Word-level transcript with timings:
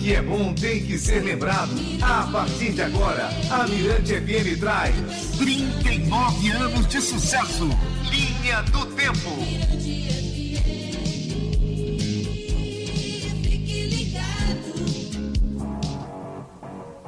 que 0.00 0.14
é 0.14 0.22
bom 0.22 0.54
tem 0.54 0.80
que 0.80 0.98
ser 0.98 1.20
lembrado. 1.20 1.72
A 2.00 2.26
partir 2.32 2.72
de 2.72 2.82
agora, 2.82 3.28
a 3.50 3.66
Mirante 3.66 4.14
FM 4.14 4.58
traz 4.58 4.96
39 5.36 6.50
anos 6.52 6.86
de 6.86 7.00
sucesso. 7.02 7.68
Linha 8.10 8.62
do 8.62 8.86
Tempo. 8.96 9.30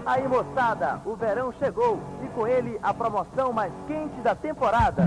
Aí 0.04 0.28
moçada, 0.28 1.00
o 1.06 1.16
verão 1.16 1.54
chegou 1.58 1.98
e 2.22 2.28
com 2.34 2.46
ele 2.46 2.78
a 2.82 2.92
promoção 2.92 3.52
mais 3.52 3.72
quente 3.86 4.20
da 4.20 4.34
temporada. 4.34 5.04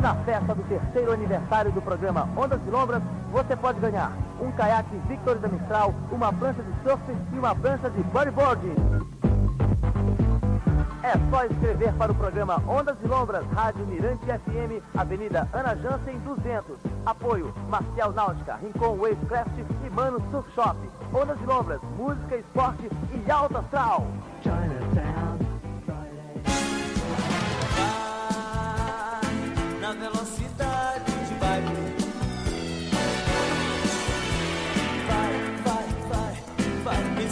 Na 0.00 0.14
festa 0.24 0.54
do 0.54 0.62
terceiro 0.68 1.12
aniversário 1.12 1.72
do 1.72 1.82
programa 1.82 2.28
Ondas 2.36 2.60
e 2.66 2.70
Lombras, 2.70 3.02
você 3.32 3.56
pode 3.56 3.80
ganhar 3.80 4.12
um 4.40 4.50
caiaque 4.52 4.96
Victory 5.08 5.40
da 5.40 5.48
Mistral, 5.48 5.92
uma 6.12 6.32
prancha 6.32 6.62
de 6.62 6.72
surf 6.82 7.02
e 7.32 7.38
uma 7.38 7.54
prancha 7.54 7.90
de 7.90 8.02
bodyboarding. 8.04 8.76
É 11.02 11.12
só 11.30 11.44
escrever 11.44 11.92
para 11.94 12.12
o 12.12 12.14
programa 12.14 12.62
Ondas 12.68 12.96
e 13.02 13.08
Lombras, 13.08 13.44
Rádio 13.54 13.86
Mirante 13.86 14.24
FM, 14.24 14.82
Avenida 14.96 15.48
Ana 15.52 15.74
Jansen 15.76 16.18
200. 16.18 16.76
Apoio 17.04 17.52
Marcial 17.68 18.12
Náutica, 18.12 18.56
Rincon 18.62 18.98
Wavecraft 18.98 19.58
e 19.84 19.90
Mano 19.90 20.22
Surf 20.30 20.48
Shop. 20.54 20.76
Ondas 21.12 21.40
e 21.40 21.44
Lombras, 21.44 21.80
música, 21.96 22.36
esporte 22.36 22.88
e 23.12 23.30
alta 23.30 23.58
astral. 23.60 24.06
Chinatown. 24.42 25.17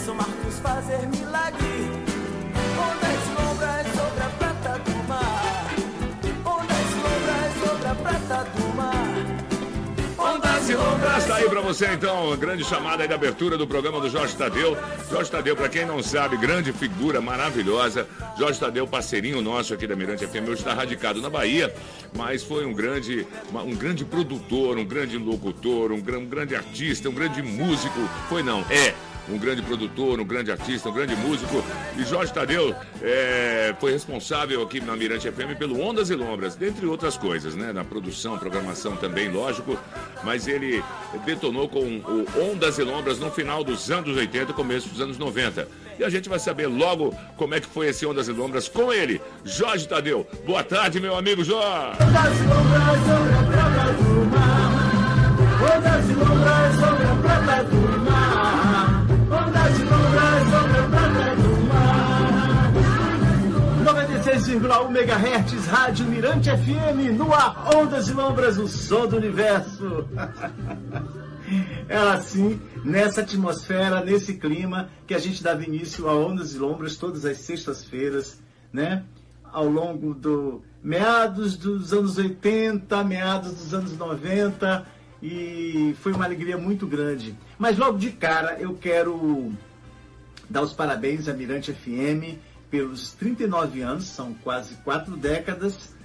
Pensa 0.07 0.13
Marcos 0.13 0.59
fazer 0.59 1.05
milagre. 1.07 1.67
Ondas 2.79 3.27
lombras 3.35 3.87
sobre 3.87 4.23
a 4.23 4.29
prata 4.37 4.79
do 4.79 5.07
mar. 5.07 5.75
Ondas 6.45 6.87
lombras 6.95 7.69
sobre 7.69 7.87
a 7.87 7.95
prata 7.95 8.49
do 8.55 8.75
mar. 8.77 10.33
Ondas 10.33 10.69
e 10.69 10.75
lombras. 10.75 11.25
Tá 11.25 11.35
aí 11.35 11.49
pra 11.49 11.59
você 11.59 11.87
então, 11.87 12.37
grande 12.37 12.63
chamada 12.63 13.03
aí 13.03 13.09
da 13.09 13.15
abertura 13.15 13.57
do 13.57 13.67
programa 13.67 13.99
do 13.99 14.09
Jorge 14.09 14.33
Tadeu. 14.33 14.77
Jorge 15.11 15.29
Tadeu, 15.29 15.57
pra 15.57 15.67
quem 15.67 15.85
não 15.85 16.01
sabe, 16.01 16.37
grande 16.37 16.71
figura 16.71 17.19
maravilhosa. 17.19 18.07
Jorge 18.39 18.57
Tadeu, 18.61 18.87
parceirinho 18.87 19.41
nosso 19.41 19.73
aqui 19.73 19.85
da 19.85 19.95
Mirante 19.95 20.25
FM, 20.25 20.47
hoje 20.47 20.61
está 20.61 20.73
radicado 20.73 21.21
na 21.21 21.29
Bahia, 21.29 21.73
mas 22.15 22.43
foi 22.43 22.65
um 22.65 22.73
grande, 22.73 23.27
um 23.53 23.75
grande 23.75 24.05
produtor, 24.05 24.77
um 24.77 24.85
grande 24.85 25.17
locutor, 25.17 25.91
um, 25.91 25.95
um 25.95 26.25
grande 26.25 26.55
artista, 26.55 27.09
um 27.09 27.13
grande 27.13 27.41
músico. 27.41 27.99
Foi 28.29 28.41
não, 28.41 28.61
é 28.69 28.93
um 29.29 29.37
grande 29.37 29.61
produtor, 29.61 30.19
um 30.19 30.25
grande 30.25 30.51
artista, 30.51 30.89
um 30.89 30.93
grande 30.93 31.15
músico. 31.15 31.63
E 31.97 32.03
Jorge 32.03 32.33
Tadeu 32.33 32.75
é, 33.01 33.75
foi 33.79 33.91
responsável 33.91 34.61
aqui 34.61 34.79
na 34.79 34.95
Mirante 34.95 35.29
FM 35.29 35.57
pelo 35.57 35.81
Ondas 35.81 36.09
e 36.09 36.15
Lombras, 36.15 36.55
dentre 36.55 36.85
outras 36.85 37.17
coisas, 37.17 37.55
né? 37.55 37.73
Na 37.73 37.83
produção, 37.83 38.37
programação 38.37 38.95
também, 38.95 39.29
lógico. 39.29 39.77
Mas 40.23 40.47
ele 40.47 40.83
detonou 41.25 41.67
com 41.67 41.79
o 41.79 42.51
Ondas 42.51 42.77
e 42.77 42.83
Lombras 42.83 43.19
no 43.19 43.31
final 43.31 43.63
dos 43.63 43.91
anos 43.91 44.15
80, 44.15 44.53
começo 44.53 44.89
dos 44.89 45.01
anos 45.01 45.17
90. 45.17 45.67
E 45.99 46.03
a 46.03 46.09
gente 46.09 46.29
vai 46.29 46.39
saber 46.39 46.67
logo 46.67 47.13
como 47.35 47.55
é 47.55 47.59
que 47.59 47.67
foi 47.67 47.87
esse 47.87 48.05
Ondas 48.05 48.27
e 48.27 48.31
Lombras 48.31 48.67
com 48.67 48.93
ele, 48.93 49.19
Jorge 49.43 49.87
Tadeu. 49.87 50.27
Boa 50.45 50.63
tarde, 50.63 50.99
meu 50.99 51.15
amigo 51.15 51.43
Jorge. 51.43 51.97
Ondas 52.01 52.39
e 52.39 52.43
Lombras 52.43 52.99
sobre 52.99 53.33
a 53.33 53.43
prata 53.51 53.93
do 53.93 54.25
mar. 54.25 54.87
Ondas 55.77 56.09
e 56.09 56.13
Lombras 56.13 56.75
sobre 56.75 57.03
a 57.03 57.15
prata 57.15 57.63
do 57.63 57.75
mar. 57.75 57.86
106,1 64.27 64.89
MHz, 64.89 65.67
Rádio 65.67 66.05
Mirante 66.05 66.49
FM, 66.49 67.15
no 67.17 67.33
ar, 67.33 67.73
ondas 67.73 68.09
e 68.09 68.13
lombras, 68.13 68.57
o 68.57 68.67
som 68.67 69.07
do 69.07 69.15
universo. 69.15 70.05
Ela 71.87 72.11
é 72.11 72.15
assim, 72.17 72.59
nessa 72.83 73.21
atmosfera, 73.21 74.03
nesse 74.03 74.33
clima, 74.33 74.89
que 75.07 75.13
a 75.13 75.17
gente 75.17 75.41
dava 75.41 75.63
início 75.63 76.09
a 76.09 76.13
Ondas 76.13 76.53
e 76.53 76.57
Lombras 76.57 76.97
todas 76.97 77.23
as 77.23 77.37
sextas-feiras, 77.37 78.41
né? 78.73 79.05
Ao 79.45 79.65
longo 79.65 80.13
do 80.13 80.61
meados 80.83 81.55
dos 81.55 81.93
anos 81.93 82.17
80, 82.17 83.01
meados 83.05 83.53
dos 83.53 83.73
anos 83.73 83.97
90, 83.97 84.85
e 85.23 85.95
foi 86.01 86.11
uma 86.11 86.25
alegria 86.25 86.57
muito 86.57 86.85
grande. 86.85 87.33
Mas 87.57 87.77
logo 87.77 87.97
de 87.97 88.11
cara 88.11 88.57
eu 88.59 88.73
quero 88.73 89.53
dar 90.49 90.63
os 90.63 90.73
parabéns 90.73 91.29
à 91.29 91.33
Mirante 91.33 91.71
FM 91.71 92.43
pelos 92.69 93.11
39 93.13 93.81
anos, 93.81 94.05
são 94.05 94.33
quase 94.33 94.75
quatro 94.83 95.15
décadas 95.15 95.97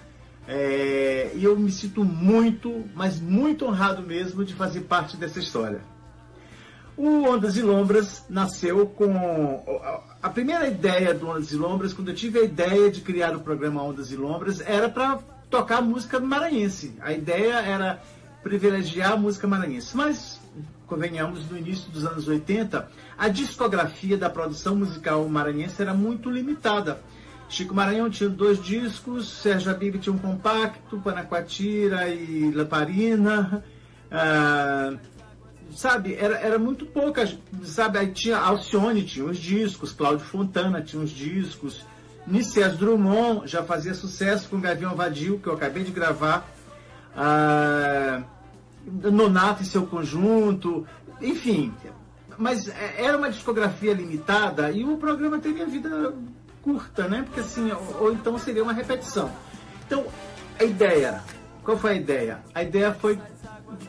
é, 0.46 1.30
e 1.34 1.44
eu 1.44 1.56
me 1.56 1.70
sinto 1.70 2.04
muito, 2.04 2.84
mas 2.94 3.20
muito 3.20 3.64
honrado 3.64 4.02
mesmo 4.02 4.44
de 4.44 4.54
fazer 4.54 4.82
parte 4.82 5.16
dessa 5.16 5.38
história. 5.38 5.80
O 6.96 7.24
Ondas 7.24 7.56
e 7.56 7.62
Lombras 7.62 8.24
nasceu 8.28 8.86
com. 8.86 9.62
A 10.22 10.28
primeira 10.28 10.68
ideia 10.68 11.14
do 11.14 11.28
Ondas 11.28 11.50
e 11.50 11.56
Lombras, 11.56 11.92
quando 11.92 12.08
eu 12.08 12.14
tive 12.14 12.40
a 12.40 12.42
ideia 12.42 12.90
de 12.90 13.00
criar 13.00 13.34
o 13.34 13.40
programa 13.40 13.82
Ondas 13.82 14.12
e 14.12 14.16
Lombras, 14.16 14.60
era 14.60 14.88
para 14.88 15.18
tocar 15.48 15.80
música 15.80 16.20
maranhense. 16.20 16.94
A 17.00 17.12
ideia 17.12 17.54
era 17.54 18.02
privilegiar 18.42 19.12
a 19.12 19.16
música 19.16 19.46
maranhense. 19.46 19.96
Mas, 19.96 20.38
convenhamos, 20.86 21.48
no 21.48 21.56
início 21.56 21.90
dos 21.90 22.04
anos 22.04 22.28
80, 22.28 22.88
a 23.16 23.28
discografia 23.28 24.16
da 24.16 24.28
produção 24.28 24.76
musical 24.76 25.26
maranhense 25.28 25.80
era 25.80 25.94
muito 25.94 26.30
limitada. 26.30 27.00
Chico 27.48 27.74
Maranhão 27.74 28.08
tinha 28.08 28.30
dois 28.30 28.62
discos, 28.62 29.28
Sérgio 29.28 29.70
Abib 29.70 29.98
tinha 29.98 30.14
um 30.14 30.18
compacto, 30.18 30.98
Panacoatira 31.00 32.08
e 32.08 32.50
Lamparina. 32.50 33.62
Ah, 34.10 34.94
sabe, 35.74 36.14
era, 36.14 36.38
era 36.38 36.58
muito 36.58 36.86
pouca, 36.86 37.30
sabe, 37.62 37.98
aí 37.98 38.08
tinha 38.08 38.38
Alcione 38.38 39.02
tinha 39.02 39.24
os 39.24 39.38
discos, 39.38 39.92
Cláudio 39.92 40.24
Fontana 40.24 40.80
tinha 40.80 41.02
os 41.02 41.10
discos, 41.10 41.84
Nicés 42.26 42.76
Drummond 42.76 43.46
já 43.46 43.62
fazia 43.62 43.94
sucesso 43.94 44.48
com 44.48 44.60
Gavião 44.60 44.94
Vadio, 44.94 45.38
que 45.38 45.46
eu 45.46 45.54
acabei 45.54 45.84
de 45.84 45.90
gravar, 45.90 46.48
ah, 47.16 48.22
Nonato 48.84 49.62
e 49.62 49.66
seu 49.66 49.86
conjunto, 49.86 50.86
enfim, 51.20 51.72
mas 52.36 52.68
é, 52.68 53.04
era 53.04 53.16
uma 53.16 53.30
discografia 53.30 53.94
limitada 53.94 54.70
e 54.70 54.84
o 54.84 54.96
programa 54.96 55.38
teria 55.38 55.66
vida 55.66 56.14
curta, 56.62 57.08
né? 57.08 57.22
Porque 57.22 57.40
assim, 57.40 57.70
ou, 57.72 58.02
ou 58.04 58.12
então 58.12 58.38
seria 58.38 58.62
uma 58.62 58.72
repetição. 58.72 59.30
Então, 59.86 60.06
a 60.58 60.64
ideia, 60.64 61.22
qual 61.62 61.76
foi 61.76 61.92
a 61.92 61.94
ideia? 61.94 62.38
A 62.54 62.62
ideia 62.62 62.92
foi 62.92 63.18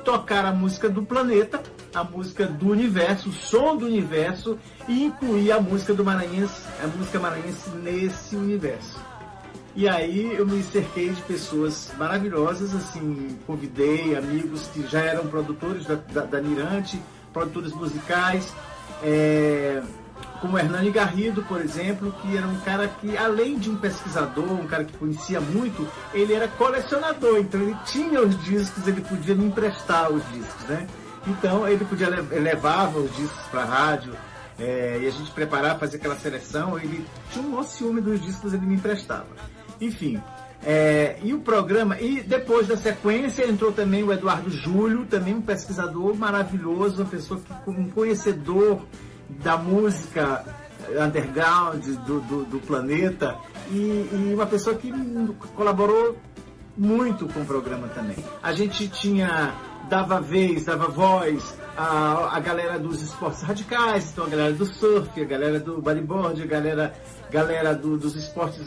tocar 0.04 0.46
a 0.46 0.52
música 0.52 0.90
do 0.90 1.04
planeta, 1.04 1.62
a 1.94 2.04
música 2.04 2.46
do 2.46 2.70
universo, 2.70 3.30
o 3.30 3.34
som 3.34 3.76
do 3.76 3.86
universo 3.86 4.58
e 4.88 5.06
incluir 5.06 5.52
a 5.52 5.62
música 5.62 5.94
do 5.94 6.04
Maranhense, 6.04 6.64
a 6.84 6.88
música 6.88 7.20
maranhense 7.20 7.70
nesse 7.70 8.36
universo. 8.36 9.00
E 9.76 9.90
aí 9.90 10.36
eu 10.36 10.46
me 10.46 10.62
cerquei 10.62 11.10
de 11.10 11.22
pessoas 11.24 11.92
maravilhosas, 11.98 12.76
assim, 12.76 13.36
convidei 13.48 14.16
amigos 14.16 14.68
que 14.68 14.86
já 14.88 15.00
eram 15.00 15.26
produtores 15.28 15.86
da, 15.86 15.96
da, 15.96 16.22
da 16.26 16.42
Mirante, 16.42 17.02
produtores 17.34 17.74
musicais, 17.74 18.54
é, 19.02 19.82
como 20.40 20.60
Hernani 20.60 20.92
Garrido, 20.92 21.42
por 21.44 21.60
exemplo, 21.60 22.14
que 22.22 22.38
era 22.38 22.46
um 22.46 22.60
cara 22.60 22.88
que, 22.88 23.18
além 23.18 23.58
de 23.58 23.70
um 23.72 23.76
pesquisador, 23.76 24.52
um 24.52 24.68
cara 24.68 24.84
que 24.84 24.96
conhecia 24.96 25.42
muito, 25.42 25.88
ele 26.14 26.34
era 26.34 26.48
colecionador, 26.50 27.40
então 27.40 27.60
ele 27.60 27.76
tinha 27.86 28.22
os 28.22 28.44
discos, 28.44 28.88
ele 28.88 29.02
podia 29.02 29.34
me 29.34 29.46
emprestar 29.46 30.12
os 30.12 30.22
discos, 30.32 30.66
né? 30.68 30.86
Então 31.26 31.68
ele 31.68 31.84
podia 31.86 32.10
levava 32.10 33.00
os 33.00 33.16
discos 33.16 33.42
para 33.50 33.62
a 33.62 33.66
rádio 33.66 34.14
é, 34.60 35.00
e 35.02 35.08
a 35.08 35.12
gente 35.12 35.32
preparava, 35.32 35.80
fazer 35.80 35.98
aquela 35.98 36.16
seleção, 36.16 36.78
ele 36.78 37.06
tinha 37.32 37.44
um 37.44 37.50
maior 37.50 37.64
ciúme 37.64 38.02
dos 38.02 38.22
discos, 38.22 38.54
ele 38.54 38.66
me 38.66 38.76
emprestava. 38.76 39.26
Enfim, 39.84 40.22
é, 40.66 41.18
e 41.22 41.34
o 41.34 41.40
programa, 41.40 42.00
e 42.00 42.22
depois 42.22 42.68
da 42.68 42.78
sequência 42.78 43.46
entrou 43.46 43.72
também 43.72 44.02
o 44.02 44.14
Eduardo 44.14 44.50
Júlio, 44.50 45.06
também 45.06 45.34
um 45.36 45.42
pesquisador 45.42 46.16
maravilhoso, 46.16 47.02
uma 47.02 47.10
pessoa 47.10 47.40
que, 47.40 47.70
um 47.70 47.90
conhecedor 47.90 48.82
da 49.30 49.58
música 49.58 50.46
underground 51.02 51.86
do, 52.06 52.22
do, 52.22 52.46
do 52.46 52.60
planeta 52.60 53.38
e, 53.72 53.76
e, 53.76 54.32
uma 54.34 54.46
pessoa 54.46 54.76
que 54.76 54.92
colaborou 55.56 56.18
muito 56.78 57.28
com 57.28 57.42
o 57.42 57.46
programa 57.46 57.88
também. 57.90 58.18
A 58.42 58.54
gente 58.54 58.88
tinha, 58.88 59.54
dava 59.90 60.22
vez, 60.22 60.66
dava 60.66 60.88
voz 60.88 61.58
a, 61.78 62.38
a 62.38 62.40
galera 62.40 62.80
dos 62.80 63.02
esportes 63.02 63.42
radicais, 63.42 64.12
então 64.12 64.26
a 64.26 64.30
galera 64.30 64.54
do 64.54 64.66
surf, 64.66 65.22
a 65.22 65.26
galera 65.26 65.60
do 65.60 65.82
bodyboard, 65.82 66.42
a 66.42 66.46
galera, 66.46 66.94
galera 67.30 67.76
do, 67.76 67.98
dos 67.98 68.16
esportes 68.16 68.66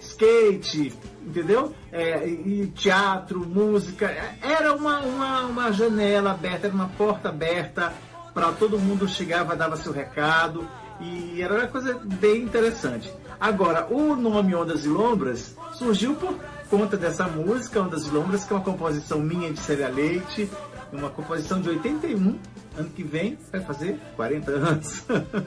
skate, 0.00 0.92
entendeu? 1.26 1.74
É, 1.92 2.26
e 2.26 2.66
teatro, 2.74 3.40
música. 3.40 4.06
Era 4.42 4.74
uma, 4.74 5.00
uma, 5.00 5.46
uma 5.46 5.72
janela 5.72 6.32
aberta, 6.32 6.66
era 6.66 6.74
uma 6.74 6.88
porta 6.88 7.28
aberta 7.28 7.92
para 8.32 8.52
todo 8.52 8.78
mundo 8.78 9.08
chegava, 9.08 9.56
dava 9.56 9.76
seu 9.76 9.92
recado 9.92 10.68
e 11.00 11.40
era 11.42 11.54
uma 11.54 11.66
coisa 11.66 11.98
bem 12.04 12.42
interessante. 12.42 13.12
Agora, 13.40 13.86
o 13.90 14.16
nome 14.16 14.54
Ondas 14.54 14.84
e 14.84 14.88
Lombras 14.88 15.56
surgiu 15.74 16.14
por 16.14 16.34
conta 16.68 16.96
dessa 16.96 17.26
música, 17.26 17.80
Ondas 17.80 18.06
e 18.06 18.10
Lombras, 18.10 18.44
que 18.44 18.52
é 18.52 18.56
uma 18.56 18.64
composição 18.64 19.20
minha 19.20 19.52
de 19.52 19.60
Célia 19.60 19.88
Leite, 19.88 20.50
uma 20.92 21.10
composição 21.10 21.60
de 21.60 21.68
81, 21.68 22.38
ano 22.76 22.90
que 22.90 23.02
vem 23.02 23.38
vai 23.50 23.60
fazer 23.60 23.98
40 24.16 24.50
anos. 24.50 25.04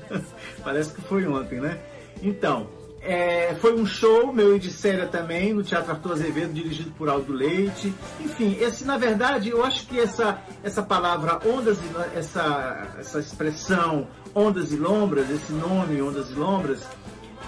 Parece 0.64 0.94
que 0.94 1.02
foi 1.02 1.28
ontem, 1.28 1.60
né? 1.60 1.80
Então, 2.22 2.68
é, 3.04 3.56
foi 3.60 3.74
um 3.74 3.86
show, 3.86 4.32
meu 4.32 4.56
e 4.56 4.60
de 4.60 4.72
série 4.72 5.06
também, 5.08 5.54
no 5.54 5.64
Teatro 5.64 5.92
Arthur 5.92 6.14
Azevedo, 6.14 6.54
dirigido 6.54 6.92
por 6.92 7.10
Aldo 7.10 7.34
Leite. 7.34 7.94
Enfim, 8.20 8.56
esse, 8.60 8.86
na 8.86 8.98
verdade, 8.98 9.50
eu 9.50 9.66
acho 9.66 9.88
que 9.88 10.00
essa, 10.00 10.40
essa 10.64 10.84
palavra 10.84 11.40
ondas 11.46 11.78
e, 11.78 12.18
essa, 12.18 12.96
essa 13.00 13.20
expressão 13.20 14.08
ondas 14.36 14.72
e 14.72 14.76
lombras, 14.76 15.30
esse 15.30 15.52
nome 15.52 16.02
ondas 16.02 16.30
e 16.30 16.34
lombras, 16.34 16.82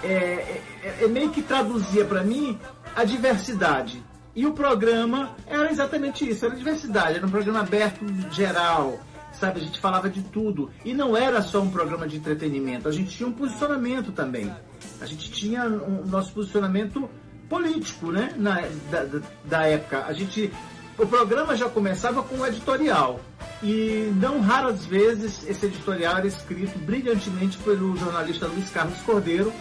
é, 0.02 0.60
é, 0.82 0.98
é 1.02 1.08
meio 1.08 1.30
que 1.30 1.40
traduzia 1.40 2.04
para 2.04 2.22
mim 2.22 2.58
a 2.96 3.04
diversidade. 3.04 4.02
E 4.34 4.46
o 4.46 4.52
programa 4.52 5.36
era 5.46 5.70
exatamente 5.70 6.28
isso, 6.28 6.44
era 6.44 6.56
diversidade, 6.56 7.18
era 7.18 7.26
um 7.26 7.30
programa 7.30 7.60
aberto, 7.60 8.04
geral, 8.32 8.98
sabe? 9.38 9.60
A 9.60 9.62
gente 9.62 9.80
falava 9.80 10.08
de 10.08 10.22
tudo. 10.22 10.70
E 10.84 10.92
não 10.92 11.16
era 11.16 11.42
só 11.42 11.60
um 11.60 11.70
programa 11.70 12.06
de 12.06 12.16
entretenimento, 12.16 12.88
a 12.88 12.92
gente 12.92 13.16
tinha 13.16 13.28
um 13.28 13.32
posicionamento 13.32 14.12
também. 14.12 14.52
A 15.00 15.06
gente 15.06 15.30
tinha 15.30 15.66
o 15.66 16.02
um, 16.02 16.06
nosso 16.06 16.32
posicionamento 16.32 17.08
político, 17.48 18.10
né? 18.10 18.34
Na, 18.36 18.62
da, 18.90 19.20
da, 19.44 19.66
época. 19.66 20.04
A 20.06 20.12
gente. 20.12 20.52
O 20.96 21.06
programa 21.06 21.56
já 21.56 21.68
começava 21.68 22.22
com 22.22 22.36
um 22.36 22.46
editorial. 22.46 23.20
E 23.62 24.12
não 24.16 24.40
raras 24.40 24.86
vezes 24.86 25.44
esse 25.48 25.66
editorial 25.66 26.18
era 26.18 26.26
escrito 26.26 26.78
brilhantemente 26.78 27.58
pelo 27.58 27.96
jornalista 27.96 28.46
Luiz 28.46 28.70
Carlos 28.70 28.98
Cordeiro. 29.00 29.52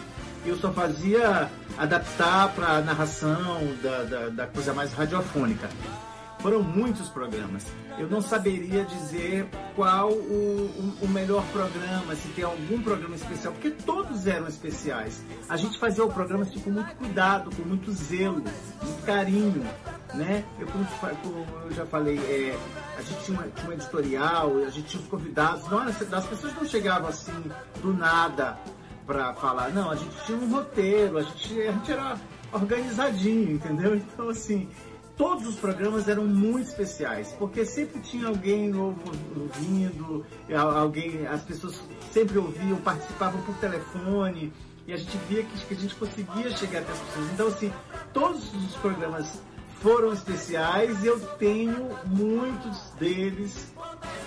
Eu 0.45 0.57
só 0.57 0.71
fazia 0.71 1.49
adaptar 1.77 2.49
para 2.49 2.77
a 2.77 2.81
narração 2.81 3.61
da, 3.81 4.03
da, 4.03 4.29
da 4.29 4.47
coisa 4.47 4.73
mais 4.73 4.93
radiofônica. 4.93 5.69
Foram 6.43 6.61
muitos 6.61 7.07
programas. 7.07 7.65
Eu 7.97 8.09
não 8.09 8.21
saberia 8.21 8.83
dizer 8.83 9.47
qual 9.77 10.11
o, 10.11 10.93
o, 11.01 11.05
o, 11.05 11.07
melhor 11.07 11.41
programa, 11.53 12.13
se 12.15 12.27
tem 12.29 12.43
algum 12.43 12.81
programa 12.81 13.15
especial, 13.15 13.53
porque 13.53 13.71
todos 13.71 14.27
eram 14.27 14.45
especiais. 14.49 15.23
A 15.47 15.55
gente 15.55 15.79
fazia 15.79 16.03
o 16.03 16.11
programa 16.11 16.43
assim, 16.43 16.59
com 16.59 16.69
muito 16.69 16.93
cuidado, 16.97 17.49
com 17.55 17.61
muito 17.61 17.89
zelo, 17.93 18.43
muito 18.83 19.05
carinho. 19.05 19.65
Né? 20.13 20.43
Eu, 20.59 20.67
como, 20.67 20.85
como 21.21 21.45
eu 21.63 21.71
já 21.71 21.85
falei, 21.85 22.17
é, 22.17 22.59
a 22.97 23.01
gente 23.01 23.23
tinha, 23.23 23.39
uma, 23.39 23.47
tinha 23.47 23.69
um 23.69 23.73
editorial, 23.73 24.57
a 24.57 24.69
gente 24.69 24.87
tinha 24.89 25.01
os 25.01 25.07
convidados. 25.07 25.65
Não, 25.69 25.79
as 25.79 26.27
pessoas 26.27 26.53
não 26.55 26.65
chegavam 26.65 27.07
assim 27.07 27.31
do 27.81 27.93
nada 27.93 28.59
para 29.07 29.33
falar. 29.35 29.69
Não, 29.69 29.89
a 29.89 29.95
gente 29.95 30.13
tinha 30.25 30.37
um 30.37 30.51
roteiro, 30.51 31.19
a 31.19 31.23
gente, 31.23 31.61
a 31.61 31.71
gente 31.71 31.89
era 31.89 32.17
organizadinho, 32.51 33.51
entendeu? 33.51 33.95
Então, 33.95 34.29
assim, 34.29 34.69
todos 35.17 35.47
os 35.47 35.55
programas 35.55 36.07
eram 36.07 36.25
muito 36.25 36.67
especiais, 36.67 37.33
porque 37.37 37.65
sempre 37.65 38.01
tinha 38.01 38.27
alguém 38.27 38.69
novo 38.69 39.01
ouvindo, 39.35 40.25
alguém, 40.55 41.27
as 41.27 41.41
pessoas 41.43 41.79
sempre 42.11 42.37
ouviam, 42.37 42.77
participavam 42.77 43.41
por 43.43 43.55
telefone, 43.57 44.51
e 44.85 44.93
a 44.93 44.97
gente 44.97 45.17
via 45.29 45.43
que, 45.43 45.65
que 45.65 45.73
a 45.73 45.77
gente 45.77 45.95
conseguia 45.95 46.49
chegar 46.57 46.79
até 46.79 46.91
as 46.91 46.99
pessoas. 46.99 47.31
Então, 47.31 47.47
assim, 47.47 47.73
todos 48.11 48.53
os 48.53 48.75
programas 48.77 49.41
foram 49.81 50.13
especiais 50.13 51.03
e 51.03 51.07
eu 51.07 51.19
tenho 51.37 51.89
muitos 52.05 52.89
deles 52.99 53.73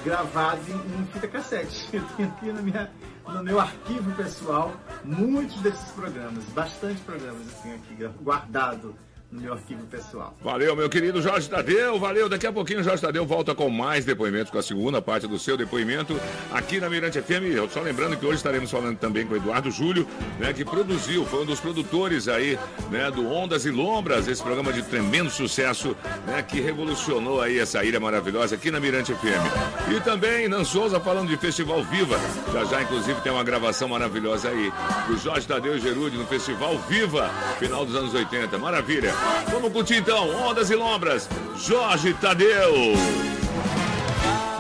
gravados 0.05 0.69
em, 0.69 0.75
em 0.75 1.07
fita 1.07 1.27
cassete. 1.27 1.89
Eu 1.97 2.05
tenho 2.17 2.29
aqui 2.29 2.53
na 2.53 2.63
minha, 2.63 2.91
no 3.27 3.43
meu 3.43 3.59
arquivo 3.59 4.13
pessoal 4.13 4.73
muitos 5.03 5.61
desses 5.63 5.91
programas, 5.93 6.45
bastante 6.55 7.01
programas 7.01 7.47
tenho 7.63 7.77
aqui 7.77 8.23
guardado 8.23 8.95
no 9.31 9.41
meu 9.41 9.53
arquivo 9.53 9.85
pessoal. 9.87 10.37
Valeu, 10.43 10.77
meu 10.77 10.89
querido 10.89 11.21
Jorge 11.21 11.49
Tadeu, 11.49 11.99
valeu. 11.99 12.29
Daqui 12.29 12.47
a 12.47 12.53
pouquinho 12.53 12.81
o 12.81 12.83
Jorge 12.83 13.03
Tadeu 13.03 13.27
volta 13.27 13.55
com 13.55 13.69
mais 13.69 14.05
depoimentos, 14.05 14.51
com 14.51 14.59
a 14.59 14.63
segunda 14.63 15.03
parte 15.03 15.27
do 15.27 15.39
seu 15.39 15.57
depoimento 15.57 16.19
aqui 16.53 16.79
na 16.79 16.89
Mirante 16.89 17.21
FM. 17.21 17.71
Só 17.71 17.81
lembrando 17.81 18.17
que 18.17 18.25
hoje 18.25 18.37
estaremos 18.37 18.71
falando 18.71 18.99
também 18.99 19.27
com 19.27 19.35
o 19.35 19.37
Eduardo 19.37 19.71
Júlio, 19.71 20.07
né, 20.39 20.53
que 20.53 20.65
produziu, 20.65 21.25
foi 21.27 21.43
um 21.43 21.47
dos 21.47 21.61
produtores 21.61 22.29
aí, 22.29 22.59
né, 22.91 23.11
do 23.11 23.31
Ondas 23.31 23.65
e 23.67 23.71
Lombras, 23.71 24.29
esse 24.29 24.43
programa 24.43 24.73
de 24.73 24.83
tremendo 24.83 25.31
sucesso, 25.31 25.97
né, 26.27 26.43
que 26.43 26.61
revolucionou 26.61 27.41
aí 27.41 27.59
essa 27.59 27.85
ilha 27.85 27.99
maravilhosa 27.99 28.55
aqui 28.55 28.71
na 28.71 28.79
Mirante 28.79 29.13
FM. 29.13 29.95
E 29.97 30.01
também 30.01 30.49
Nan 30.49 30.65
Souza 30.65 31.01
falando 31.01 31.29
de 31.29 31.37
Festival 31.37 31.83
Viva. 31.85 32.19
Já 32.53 32.65
já, 32.65 32.83
inclusive, 32.83 33.21
tem 33.21 33.33
uma 33.33 33.45
gravação 33.45 33.89
maravilhosa 33.89 34.49
aí 34.49 34.73
do 35.09 35.17
Jorge 35.17 35.47
Tadeu 35.47 35.77
e 35.77 35.81
Gerúdio 35.81 36.19
no 36.19 36.27
Festival 36.27 36.79
Viva, 36.89 37.31
final 37.59 37.85
dos 37.85 37.95
anos 37.97 38.15
80. 38.15 38.59
Maravilha. 38.59 39.13
Vamos 39.51 39.73
curtir 39.73 39.97
então, 39.97 40.29
Ondas 40.49 40.71
e 40.71 40.75
Lombras, 40.75 41.29
Jorge 41.57 42.15
Tadeu. 42.15 42.73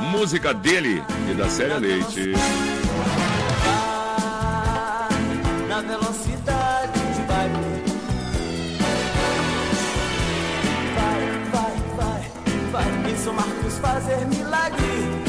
Música 0.00 0.54
dele 0.54 1.02
e 1.30 1.34
da 1.34 1.48
Célia 1.48 1.78
Leite. 1.78 2.32
Na 5.68 5.80
velocidade 5.82 7.00
vai. 7.26 7.50
Vai, 10.94 11.20
vai, 11.52 11.74
vai, 11.96 12.30
vai. 12.70 13.02
Pensa 13.02 13.32
Marcos 13.32 13.78
fazer 13.78 14.26
milagre. 14.26 15.25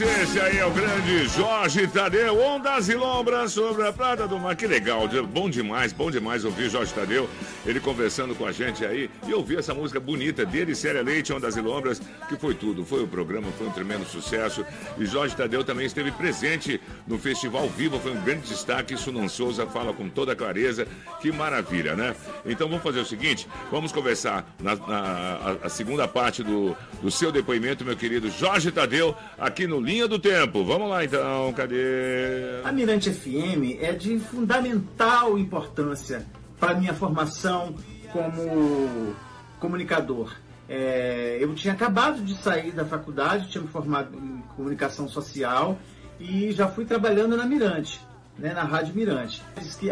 Você, 0.00 0.22
esse 0.22 0.40
aí 0.40 0.58
é 0.58 0.64
o 0.64 0.70
grande 0.70 1.28
Jorge 1.28 1.86
Tadeu, 1.86 2.40
Ondas 2.40 2.88
e 2.88 2.94
Lombras 2.94 3.52
sobre 3.52 3.86
a 3.86 3.92
Prata 3.92 4.26
do 4.26 4.38
Mar. 4.38 4.56
Que 4.56 4.66
legal, 4.66 5.06
bom 5.28 5.50
demais, 5.50 5.92
bom 5.92 6.10
demais 6.10 6.42
ouvir 6.42 6.70
Jorge 6.70 6.94
Tadeu, 6.94 7.28
ele 7.66 7.80
conversando 7.80 8.34
com 8.34 8.46
a 8.46 8.52
gente 8.52 8.82
aí 8.82 9.10
e 9.26 9.34
ouvir 9.34 9.58
essa 9.58 9.74
música 9.74 10.00
bonita 10.00 10.46
dele, 10.46 10.74
Célia 10.74 11.02
Leite, 11.02 11.34
Ondas 11.34 11.56
e 11.56 11.60
Lombras, 11.60 12.00
que 12.28 12.36
foi 12.36 12.54
tudo, 12.54 12.82
foi 12.82 13.02
o 13.02 13.06
programa, 13.06 13.48
foi 13.58 13.66
um 13.66 13.72
tremendo 13.72 14.06
sucesso. 14.06 14.64
E 14.96 15.04
Jorge 15.04 15.36
Tadeu 15.36 15.64
também 15.64 15.84
esteve 15.84 16.10
presente 16.12 16.80
no 17.06 17.18
Festival 17.18 17.68
Viva, 17.68 17.98
foi 17.98 18.12
um 18.12 18.22
grande 18.22 18.48
destaque. 18.48 18.96
Sunan 18.96 19.28
Souza 19.28 19.66
fala 19.66 19.92
com 19.92 20.08
toda 20.08 20.34
clareza, 20.34 20.86
que 21.20 21.30
maravilha, 21.30 21.94
né? 21.94 22.16
Então 22.46 22.68
vamos 22.68 22.82
fazer 22.82 23.00
o 23.00 23.06
seguinte, 23.06 23.46
vamos 23.70 23.92
conversar 23.92 24.50
na, 24.60 24.76
na 24.76 25.56
a, 25.62 25.66
a 25.66 25.68
segunda 25.68 26.08
parte 26.08 26.42
do, 26.42 26.74
do 27.02 27.10
seu 27.10 27.30
depoimento, 27.30 27.84
meu 27.84 27.96
querido 27.96 28.30
Jorge 28.30 28.70
Tadeu, 28.70 29.14
aqui 29.38 29.66
no 29.66 29.89
Linha 29.90 30.06
do 30.06 30.20
Tempo. 30.20 30.62
Vamos 30.64 30.88
lá 30.88 31.04
então, 31.04 31.52
cadê? 31.52 32.60
A 32.62 32.70
Mirante 32.70 33.12
FM 33.12 33.80
é 33.80 33.90
de 33.90 34.20
fundamental 34.20 35.36
importância 35.36 36.24
para 36.60 36.74
minha 36.74 36.94
formação 36.94 37.74
como 38.12 39.16
comunicador. 39.58 40.32
É, 40.68 41.38
eu 41.40 41.52
tinha 41.56 41.74
acabado 41.74 42.22
de 42.22 42.36
sair 42.36 42.70
da 42.70 42.84
faculdade, 42.84 43.48
tinha 43.48 43.62
me 43.62 43.66
formado 43.66 44.16
em 44.16 44.40
comunicação 44.54 45.08
social 45.08 45.76
e 46.20 46.52
já 46.52 46.68
fui 46.68 46.84
trabalhando 46.84 47.36
na 47.36 47.44
Mirante, 47.44 48.00
né, 48.38 48.54
na 48.54 48.62
Rádio 48.62 48.94
Mirante. 48.94 49.42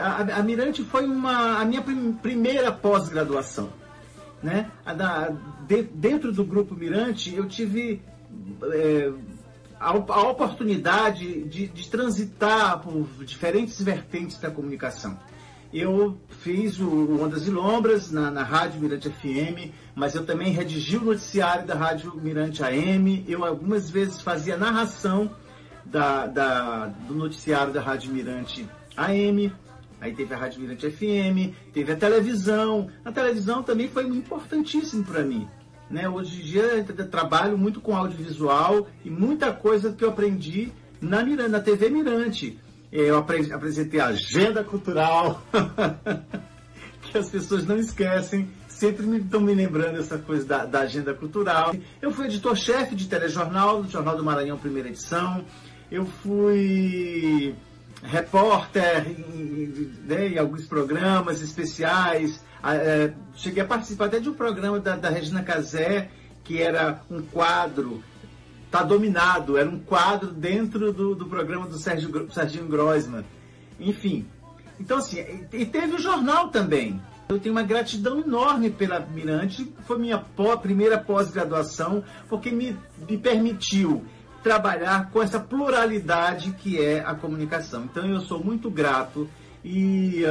A, 0.01 0.39
a 0.39 0.43
Mirante 0.45 0.85
foi 0.85 1.07
uma, 1.07 1.59
a 1.59 1.65
minha 1.65 1.83
prim, 1.83 2.13
primeira 2.13 2.71
pós-graduação. 2.71 3.69
Né? 4.41 4.71
A 4.87 5.33
de, 5.67 5.83
dentro 5.83 6.31
do 6.31 6.45
Grupo 6.45 6.77
Mirante, 6.77 7.35
eu 7.35 7.49
tive 7.49 8.01
é, 8.63 9.11
a, 9.79 9.91
a 9.91 10.23
oportunidade 10.29 11.45
de, 11.45 11.69
de, 11.69 11.89
transitar 11.89 12.81
por 12.81 13.07
diferentes 13.25 13.81
vertentes 13.81 14.39
da 14.39 14.51
comunicação. 14.51 15.19
Eu 15.73 16.19
fiz 16.29 16.81
o 16.81 17.23
Ondas 17.23 17.47
e 17.47 17.51
Lombras 17.51 18.11
na, 18.11 18.31
na 18.31 18.43
Rádio 18.43 18.81
Mirante 18.81 19.11
FM, 19.11 19.73
mas 19.95 20.15
eu 20.15 20.25
também 20.25 20.51
redigi 20.51 20.97
o 20.97 21.05
noticiário 21.05 21.67
da 21.67 21.75
Rádio 21.75 22.15
Mirante 22.17 22.65
AM. 22.65 23.25
Eu 23.29 23.45
algumas 23.45 23.91
vezes 23.91 24.23
fazia 24.23 24.57
narração 24.57 25.31
da, 25.85 26.27
da, 26.27 26.87
do 26.87 27.15
noticiário 27.15 27.73
da 27.73 27.83
Rádio 27.83 28.13
Mirante 28.13 28.67
AM. 28.97 29.53
Aí 30.01 30.15
teve 30.15 30.33
a 30.33 30.39
Rádio 30.39 30.61
Mirante 30.61 30.91
FM, 30.91 31.55
teve 31.73 31.93
a 31.93 31.97
televisão. 31.97 32.89
A 33.05 33.13
televisão 33.13 33.63
também 33.63 33.89
foi 33.89 34.07
importantíssimo 34.07 35.05
para 35.05 35.23
mim. 35.23 35.47
Né? 35.91 36.09
Hoje 36.09 36.41
em 36.41 36.45
dia 36.45 36.85
trabalho 37.11 37.57
muito 37.57 37.81
com 37.81 37.97
audiovisual 37.97 38.87
e 39.05 39.11
muita 39.11 39.53
coisa 39.53 39.93
que 39.93 40.05
eu 40.05 40.11
aprendi 40.11 40.73
na, 41.01 41.25
Mirante, 41.25 41.51
na 41.51 41.61
TV 41.61 41.89
Mirante. 41.89 42.59
Eu 42.91 43.19
apresentei 43.19 44.01
a 44.01 44.07
agenda 44.07 44.65
cultural, 44.65 45.43
que 47.03 47.19
as 47.19 47.29
pessoas 47.29 47.67
não 47.67 47.77
esquecem, 47.77 48.49
sempre 48.67 49.05
me, 49.07 49.19
estão 49.19 49.41
me 49.41 49.55
lembrando 49.55 49.99
essa 49.99 50.17
coisa 50.19 50.47
da, 50.47 50.65
da 50.65 50.81
agenda 50.81 51.13
cultural. 51.13 51.75
Eu 52.01 52.11
fui 52.11 52.27
editor-chefe 52.27 52.95
de 52.95 53.07
telejornal, 53.07 53.83
do 53.83 53.91
Jornal 53.91 54.17
do 54.17 54.25
Maranhão, 54.25 54.57
primeira 54.57 54.89
edição. 54.89 55.45
eu 55.91 56.07
fui 56.07 57.55
repórter 58.03 59.07
em, 59.11 59.93
né, 60.05 60.29
em 60.29 60.39
alguns 60.39 60.67
programas 60.67 61.43
especiais. 61.43 62.43
É, 62.65 63.13
cheguei 63.35 63.63
a 63.63 63.67
participar 63.67 64.07
até 64.07 64.19
de 64.19 64.29
um 64.29 64.35
programa 64.35 64.81
da, 64.81 64.97
da 64.97 65.09
Regina 65.09 65.43
Casé, 65.43 66.11
que 66.45 66.61
era 66.61 67.03
um 67.11 67.23
quadro, 67.23 68.03
tá 68.71 68.83
dominado, 68.83 69.57
era 69.57 69.69
um 69.69 69.79
quadro 69.79 70.33
dentro 70.33 70.93
do, 70.93 71.15
do 71.15 71.27
programa 71.27 71.67
do 71.67 71.79
Sérgio, 71.79 72.29
Serginho 72.33 72.67
Grossman. 72.67 73.25
Enfim. 73.79 74.27
Então, 74.81 74.99
assim, 74.99 75.25
e 75.53 75.67
teve 75.67 75.95
o 75.95 75.99
jornal 75.99 76.49
também. 76.49 77.01
Eu 77.29 77.39
tenho 77.39 77.55
uma 77.55 77.63
gratidão 77.63 78.21
enorme 78.21 78.71
pela 78.71 79.01
Mirante, 79.01 79.71
foi 79.87 79.99
minha 79.99 80.19
pó, 80.19 80.57
primeira 80.57 80.97
pós-graduação, 80.97 82.03
porque 82.29 82.51
me, 82.51 82.75
me 83.09 83.19
permitiu 83.19 84.03
trabalhar 84.43 85.11
com 85.11 85.23
essa 85.23 85.39
pluralidade 85.39 86.53
que 86.53 86.83
é 86.83 87.01
a 87.01 87.15
comunicação. 87.15 87.85
Então 87.85 88.07
eu 88.07 88.21
sou 88.23 88.43
muito 88.43 88.71
grato 88.71 89.29
e, 89.63 90.23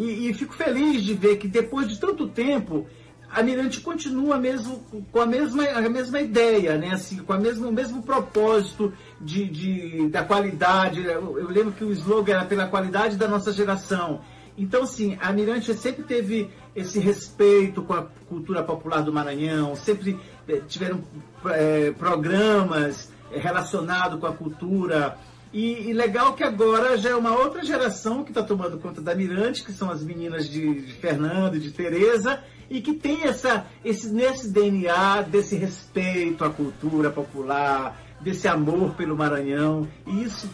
e, 0.00 0.30
e 0.30 0.34
fico 0.34 0.54
feliz 0.54 1.02
de 1.02 1.12
ver 1.12 1.36
que 1.36 1.46
depois 1.46 1.86
de 1.86 2.00
tanto 2.00 2.26
tempo 2.26 2.86
a 3.30 3.42
Mirante 3.42 3.80
continua 3.80 4.38
mesmo 4.38 4.82
com 5.12 5.20
a 5.20 5.26
mesma, 5.26 5.62
a 5.62 5.88
mesma 5.88 6.20
ideia, 6.20 6.76
né? 6.76 6.92
assim, 6.92 7.18
com 7.18 7.32
a 7.32 7.38
mesma, 7.38 7.68
o 7.68 7.72
mesmo 7.72 8.02
propósito 8.02 8.92
de, 9.20 9.46
de, 9.48 10.08
da 10.08 10.24
qualidade. 10.24 11.04
Eu, 11.04 11.38
eu 11.38 11.48
lembro 11.48 11.72
que 11.72 11.84
o 11.84 11.92
slogan 11.92 12.32
era 12.32 12.44
pela 12.44 12.66
qualidade 12.66 13.16
da 13.16 13.28
nossa 13.28 13.52
geração. 13.52 14.22
Então, 14.58 14.84
sim, 14.84 15.16
a 15.20 15.32
Mirante 15.32 15.72
sempre 15.74 16.02
teve 16.02 16.50
esse 16.74 16.98
respeito 16.98 17.82
com 17.82 17.92
a 17.92 18.02
cultura 18.28 18.62
popular 18.64 19.02
do 19.02 19.12
Maranhão, 19.12 19.76
sempre 19.76 20.18
eh, 20.48 20.60
tiveram 20.66 21.02
é, 21.46 21.92
programas 21.92 23.12
relacionados 23.30 24.18
com 24.18 24.26
a 24.26 24.32
cultura. 24.32 25.16
E, 25.52 25.90
e, 25.90 25.92
legal 25.92 26.34
que 26.34 26.44
agora 26.44 26.96
já 26.96 27.10
é 27.10 27.14
uma 27.14 27.36
outra 27.36 27.64
geração 27.64 28.22
que 28.22 28.30
está 28.30 28.42
tomando 28.42 28.78
conta 28.78 29.00
da 29.00 29.14
Mirante, 29.14 29.64
que 29.64 29.72
são 29.72 29.90
as 29.90 30.02
meninas 30.02 30.48
de, 30.48 30.82
de 30.82 30.92
Fernando 30.92 31.56
e 31.56 31.60
de 31.60 31.72
Tereza, 31.72 32.40
e 32.68 32.80
que 32.80 32.94
tem 32.94 33.24
essa, 33.24 33.66
esse, 33.84 34.12
nesse 34.12 34.48
DNA 34.48 35.22
desse 35.22 35.56
respeito 35.56 36.44
à 36.44 36.50
cultura 36.50 37.10
popular, 37.10 38.00
desse 38.20 38.46
amor 38.46 38.94
pelo 38.94 39.16
Maranhão, 39.16 39.88
e 40.06 40.22
isso 40.22 40.48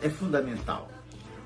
é 0.00 0.08
fundamental. 0.08 0.95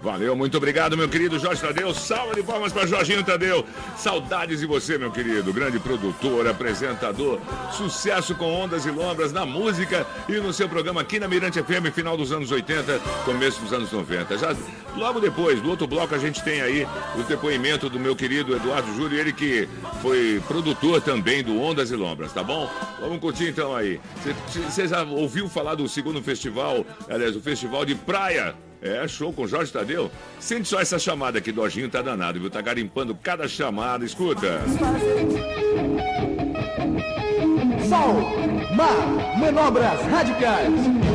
Valeu, 0.02 0.34
muito 0.34 0.56
obrigado, 0.56 0.96
meu 0.96 1.10
querido 1.10 1.38
Jorge 1.38 1.60
Tadeu. 1.60 1.92
Salva 1.92 2.34
de 2.34 2.42
palmas 2.42 2.72
para 2.72 2.86
Jorginho 2.86 3.22
Tadeu. 3.22 3.66
Saudades 3.98 4.60
de 4.60 4.66
você, 4.66 4.96
meu 4.96 5.10
querido. 5.10 5.52
Grande 5.52 5.78
produtor, 5.78 6.46
apresentador. 6.46 7.38
Sucesso 7.70 8.34
com 8.34 8.50
ondas 8.50 8.86
e 8.86 8.90
lombras 8.90 9.30
na 9.30 9.44
música 9.44 10.06
e 10.26 10.32
no 10.40 10.54
seu 10.54 10.70
programa 10.70 11.02
aqui 11.02 11.20
na 11.20 11.28
Mirante 11.28 11.62
FM, 11.62 11.92
final 11.92 12.16
dos 12.16 12.32
anos 12.32 12.50
80, 12.50 12.98
começo 13.26 13.60
dos 13.60 13.74
anos 13.74 13.92
90. 13.92 14.38
Já 14.38 14.56
logo 14.96 15.20
depois, 15.20 15.60
do 15.60 15.68
outro 15.68 15.86
bloco, 15.86 16.14
a 16.14 16.18
gente 16.18 16.42
tem 16.42 16.62
aí 16.62 16.86
o 17.14 17.22
depoimento 17.24 17.90
do 17.90 18.00
meu 18.00 18.16
querido 18.16 18.56
Eduardo 18.56 18.94
Júlio, 18.94 19.18
ele 19.18 19.34
que 19.34 19.68
foi 20.00 20.42
produtor 20.48 21.02
também 21.02 21.44
do 21.44 21.60
Ondas 21.60 21.90
e 21.90 21.96
Lombras, 21.96 22.32
tá 22.32 22.42
bom? 22.42 22.70
Vamos 23.00 23.18
curtir 23.20 23.48
então 23.48 23.76
aí. 23.76 24.00
Você 24.48 24.88
já 24.88 25.02
ouviu 25.02 25.46
falar 25.46 25.74
do 25.74 25.86
segundo 25.86 26.22
festival, 26.22 26.86
aliás, 27.06 27.36
o 27.36 27.40
festival 27.40 27.84
de 27.84 27.94
praia 27.94 28.54
é, 28.82 29.06
show 29.06 29.32
com 29.32 29.46
Jorge 29.46 29.72
Tadeu. 29.72 30.10
Sente 30.38 30.68
só 30.68 30.80
essa 30.80 30.98
chamada 30.98 31.38
aqui, 31.38 31.52
Dojinho 31.52 31.88
tá 31.88 32.02
danado, 32.02 32.40
viu? 32.40 32.50
Tá 32.50 32.60
garimpando 32.60 33.14
cada 33.14 33.46
chamada, 33.46 34.04
escuta. 34.04 34.60
Sol, 37.88 38.14
mar, 38.76 39.38
manobras 39.38 40.00
radicais. 40.10 40.72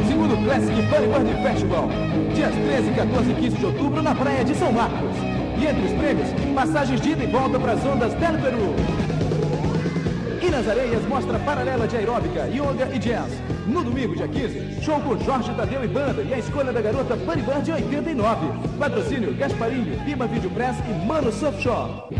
Segundo 0.08 0.44
Classic 0.44 0.74
Funny 0.74 1.08
Bird 1.08 1.44
Festival. 1.44 1.90
Dias 2.34 2.54
13, 2.54 2.92
14 2.92 3.32
e 3.32 3.36
15 3.36 3.58
de 3.58 3.66
outubro 3.66 4.02
na 4.02 4.14
praia 4.14 4.44
de 4.44 4.56
São 4.56 4.72
Marcos. 4.72 5.16
E 5.58 5.66
entre 5.66 5.86
os 5.86 5.94
prêmios, 5.94 6.28
passagens 6.54 7.00
de 7.00 7.12
ida 7.12 7.24
e 7.24 7.28
volta 7.28 7.60
para 7.60 7.72
as 7.74 7.86
ondas 7.86 8.14
Teleperu. 8.16 9.15
Nas 10.56 10.70
areias 10.70 11.06
mostra 11.10 11.38
paralela 11.40 11.86
de 11.86 11.98
aeróbica, 11.98 12.48
yoga 12.48 12.90
e 12.96 12.98
jazz. 12.98 13.30
No 13.68 13.84
domingo, 13.84 14.16
dia 14.16 14.26
15, 14.26 14.82
show 14.82 15.02
com 15.02 15.18
Jorge 15.18 15.54
Tadeu 15.54 15.84
e 15.84 15.88
Banda 15.90 16.22
e 16.22 16.34
a 16.34 16.40
escolha 16.40 16.72
da 16.72 16.80
garota 16.80 17.14
Bunny 17.14 17.42
de 17.62 17.74
89. 17.74 18.48
Patrocínio 18.80 19.36
Gasparinho, 19.36 20.00
Pima 20.06 20.26
Video 20.28 20.50
Press 20.52 20.78
e 20.90 21.06
Mano 21.06 21.30
Surf 21.30 21.62
Shop. 21.62 22.16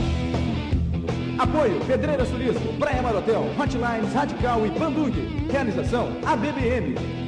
Apoio 1.40 1.80
Pedreira 1.88 2.26
Turismo, 2.26 2.74
Praia 2.78 3.02
Marotel, 3.02 3.46
Hotlines 3.58 4.14
Radical 4.14 4.66
e 4.66 4.70
Bandung. 4.72 5.14
Realização 5.50 6.10
ABBM. 6.26 7.25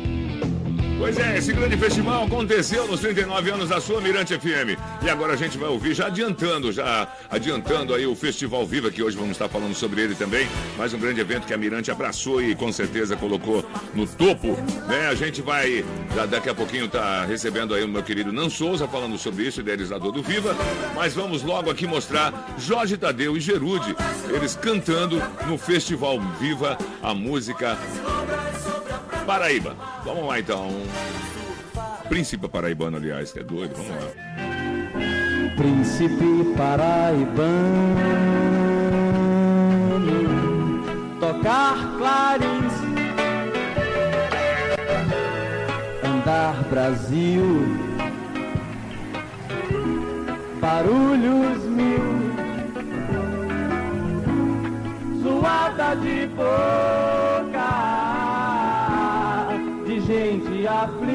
Pois 0.97 1.15
é, 1.19 1.37
esse 1.37 1.53
grande 1.53 1.77
festival 1.77 2.25
aconteceu 2.25 2.87
nos 2.87 2.99
39 3.01 3.51
anos 3.51 3.69
da 3.69 3.79
sua 3.79 4.01
Mirante 4.01 4.33
FM. 4.33 4.79
E 5.03 5.09
agora 5.09 5.33
a 5.33 5.35
gente 5.35 5.55
vai 5.55 5.69
ouvir, 5.69 5.93
já 5.93 6.07
adiantando, 6.07 6.71
já 6.71 7.07
adiantando 7.29 7.93
aí 7.93 8.07
o 8.07 8.15
Festival 8.15 8.65
Viva, 8.65 8.89
que 8.89 9.03
hoje 9.03 9.15
vamos 9.15 9.33
estar 9.33 9.47
falando 9.47 9.75
sobre 9.75 10.01
ele 10.01 10.15
também. 10.15 10.47
Mais 10.75 10.95
um 10.95 10.99
grande 10.99 11.21
evento 11.21 11.45
que 11.45 11.53
a 11.53 11.57
Mirante 11.57 11.91
abraçou 11.91 12.41
e 12.41 12.55
com 12.55 12.71
certeza 12.71 13.15
colocou 13.15 13.63
no 13.93 14.07
topo. 14.07 14.57
Né? 14.87 15.07
A 15.07 15.13
gente 15.13 15.39
vai, 15.39 15.85
daqui 16.31 16.49
a 16.49 16.55
pouquinho, 16.55 16.87
tá 16.87 17.25
recebendo 17.25 17.75
aí 17.75 17.83
o 17.83 17.87
meu 17.87 18.01
querido 18.01 18.33
Nan 18.33 18.49
Souza 18.49 18.87
falando 18.87 19.19
sobre 19.19 19.43
isso, 19.43 19.59
idealizador 19.59 20.11
do 20.11 20.23
Viva. 20.23 20.55
Mas 20.95 21.13
vamos 21.13 21.43
logo 21.43 21.69
aqui 21.69 21.85
mostrar 21.85 22.55
Jorge 22.57 22.97
Tadeu 22.97 23.37
e 23.37 23.39
Gerude, 23.39 23.95
eles 24.33 24.55
cantando 24.55 25.21
no 25.45 25.59
Festival 25.59 26.19
Viva 26.39 26.75
a 27.03 27.13
música 27.13 27.77
Paraíba. 29.27 29.75
Vamos 30.05 30.25
lá 30.25 30.39
então. 30.39 30.69
Príncipe 32.07 32.47
paraibano, 32.47 32.95
aliás, 32.95 33.33
que 33.33 33.39
é 33.39 33.43
doido. 33.43 33.75
Vamos 33.75 33.89
lá. 33.91 34.11
Príncipe 35.57 36.53
paraibano, 36.55 37.97
tocar 41.19 41.75
clarins, 41.97 42.73
andar 46.05 46.63
Brasil, 46.69 47.43
barulhos 50.61 51.63
mil, 51.63 52.31
zoada 55.21 55.95
de 55.95 56.27
boca 56.27 57.16
aflita. 60.67 61.07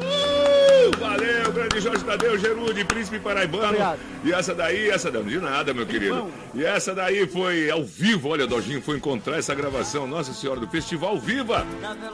Uh, 0.00 0.96
valeu, 0.98 1.52
grande 1.52 1.80
Jorge 1.80 2.01
Tadeu, 2.12 2.38
Gerude, 2.38 2.84
Príncipe 2.84 3.18
Paraibano. 3.18 3.68
Obrigado. 3.68 3.98
E 4.22 4.32
essa 4.32 4.54
daí, 4.54 4.90
essa 4.90 5.10
não, 5.10 5.24
de 5.24 5.38
nada, 5.38 5.72
meu 5.72 5.86
querido. 5.86 6.30
E 6.54 6.62
essa 6.62 6.94
daí 6.94 7.26
foi 7.26 7.70
ao 7.70 7.82
vivo, 7.82 8.28
olha, 8.28 8.46
Dojinho 8.46 8.82
foi 8.82 8.96
encontrar 8.96 9.38
essa 9.38 9.54
gravação, 9.54 10.06
Nossa 10.06 10.34
Senhora, 10.34 10.60
do 10.60 10.68
Festival 10.68 11.18
Viva. 11.18 11.66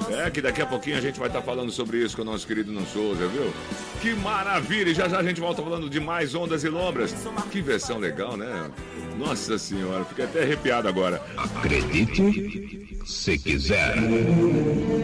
É, 0.09 0.31
que 0.31 0.40
daqui 0.40 0.62
a 0.62 0.67
pouquinho 0.67 0.97
a 0.97 1.00
gente 1.00 1.19
vai 1.19 1.28
estar 1.28 1.43
falando 1.43 1.73
sobre 1.73 1.99
isso 1.99 2.14
com 2.14 2.23
o 2.23 2.25
nosso 2.25 2.47
querido 2.47 2.73
Nan 2.73 2.87
Souza, 2.87 3.26
viu? 3.26 3.52
Que 4.00 4.14
maravilha! 4.14 4.90
E 4.90 4.95
já 4.95 5.09
já 5.09 5.19
a 5.19 5.23
gente 5.23 5.40
volta 5.40 5.62
falando 5.62 5.90
de 5.90 5.99
mais 5.99 6.33
ondas 6.35 6.62
e 6.62 6.69
lombras. 6.69 7.12
Que 7.50 7.61
versão 7.61 7.99
legal, 7.99 8.37
né? 8.37 8.71
Nossa 9.19 9.59
Senhora, 9.59 10.05
fiquei 10.05 10.26
até 10.26 10.43
arrepiado 10.45 10.87
agora. 10.87 11.21
Acredite 11.37 13.02
se 13.05 13.37
quiser. 13.37 13.97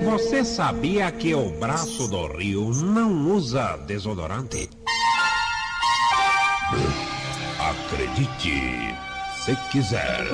Você 0.04 0.44
sabia 0.44 1.10
que 1.10 1.34
o 1.34 1.50
braço 1.58 2.06
do 2.06 2.26
rio 2.28 2.70
não 2.70 3.30
usa 3.32 3.76
desodorante? 3.78 4.68
Acredite, 7.58 8.94
se 9.44 9.54
quiser. 9.70 10.24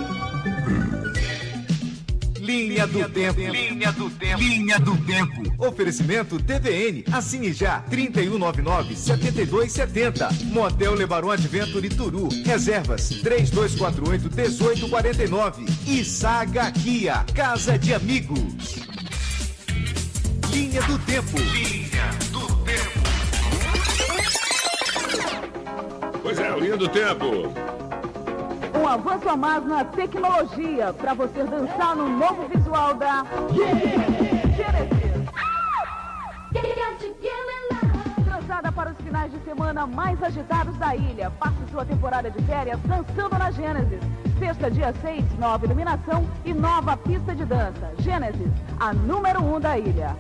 Linha 2.39 2.87
do 2.87 3.09
Tempo. 3.09 3.41
Linha 3.41 3.91
do 3.93 4.09
Tempo. 4.11 4.41
Linha 4.41 4.79
do 4.79 4.97
Tempo. 4.99 5.43
Oferecimento 5.59 6.39
TVN. 6.43 7.05
Assine 7.13 7.53
já. 7.53 7.83
3199-7270. 7.91 10.45
Motel 10.47 10.95
Lebaron 10.95 11.31
Adventure 11.31 11.89
Turu. 11.91 12.31
Reservas. 12.45 13.11
3248-1849. 13.23 15.69
E 15.87 16.03
Saga 16.05 16.73
Kia. 16.73 17.25
Casa 17.35 17.79
de 17.79 17.93
Amigos. 17.93 18.77
Linha 20.51 20.81
do 20.83 20.99
Tempo. 21.01 21.37
Linha 21.39 21.80
Pois 26.33 26.39
é, 26.39 26.61
Linha 26.61 26.77
do 26.77 26.89
Tempo. 26.89 27.27
Um 28.79 28.87
avanço 28.87 29.29
a 29.29 29.37
mais 29.37 29.67
na 29.67 29.85
tecnologia 29.85 30.93
para 30.93 31.13
você 31.13 31.43
dançar 31.43 31.97
no 31.97 32.09
novo 32.09 32.47
visual 32.47 32.95
da 32.95 33.25
Genesis. 33.53 35.11
Lançada 38.29 38.71
para 38.71 38.93
os 38.93 38.97
finais 38.99 39.33
de 39.33 39.41
semana 39.41 39.89
mais 39.89 40.23
agitados 40.23 40.77
da 40.77 40.95
ilha. 40.95 41.33
Passe 41.33 41.57
sua 41.69 41.85
temporada 41.85 42.31
de 42.31 42.41
férias 42.45 42.79
dançando 42.85 43.37
na 43.37 43.51
Genesis. 43.51 44.01
Sexta, 44.39 44.71
dia 44.71 44.95
6, 45.03 45.37
nova 45.37 45.65
iluminação 45.65 46.25
e 46.45 46.55
nova 46.55 46.97
pista 46.97 47.35
de 47.35 47.45
dança. 47.45 47.93
Gênesis, 47.99 48.53
a 48.79 48.93
número 48.93 49.43
1 49.43 49.57
um 49.57 49.59
da 49.59 49.77
ilha. 49.77 50.17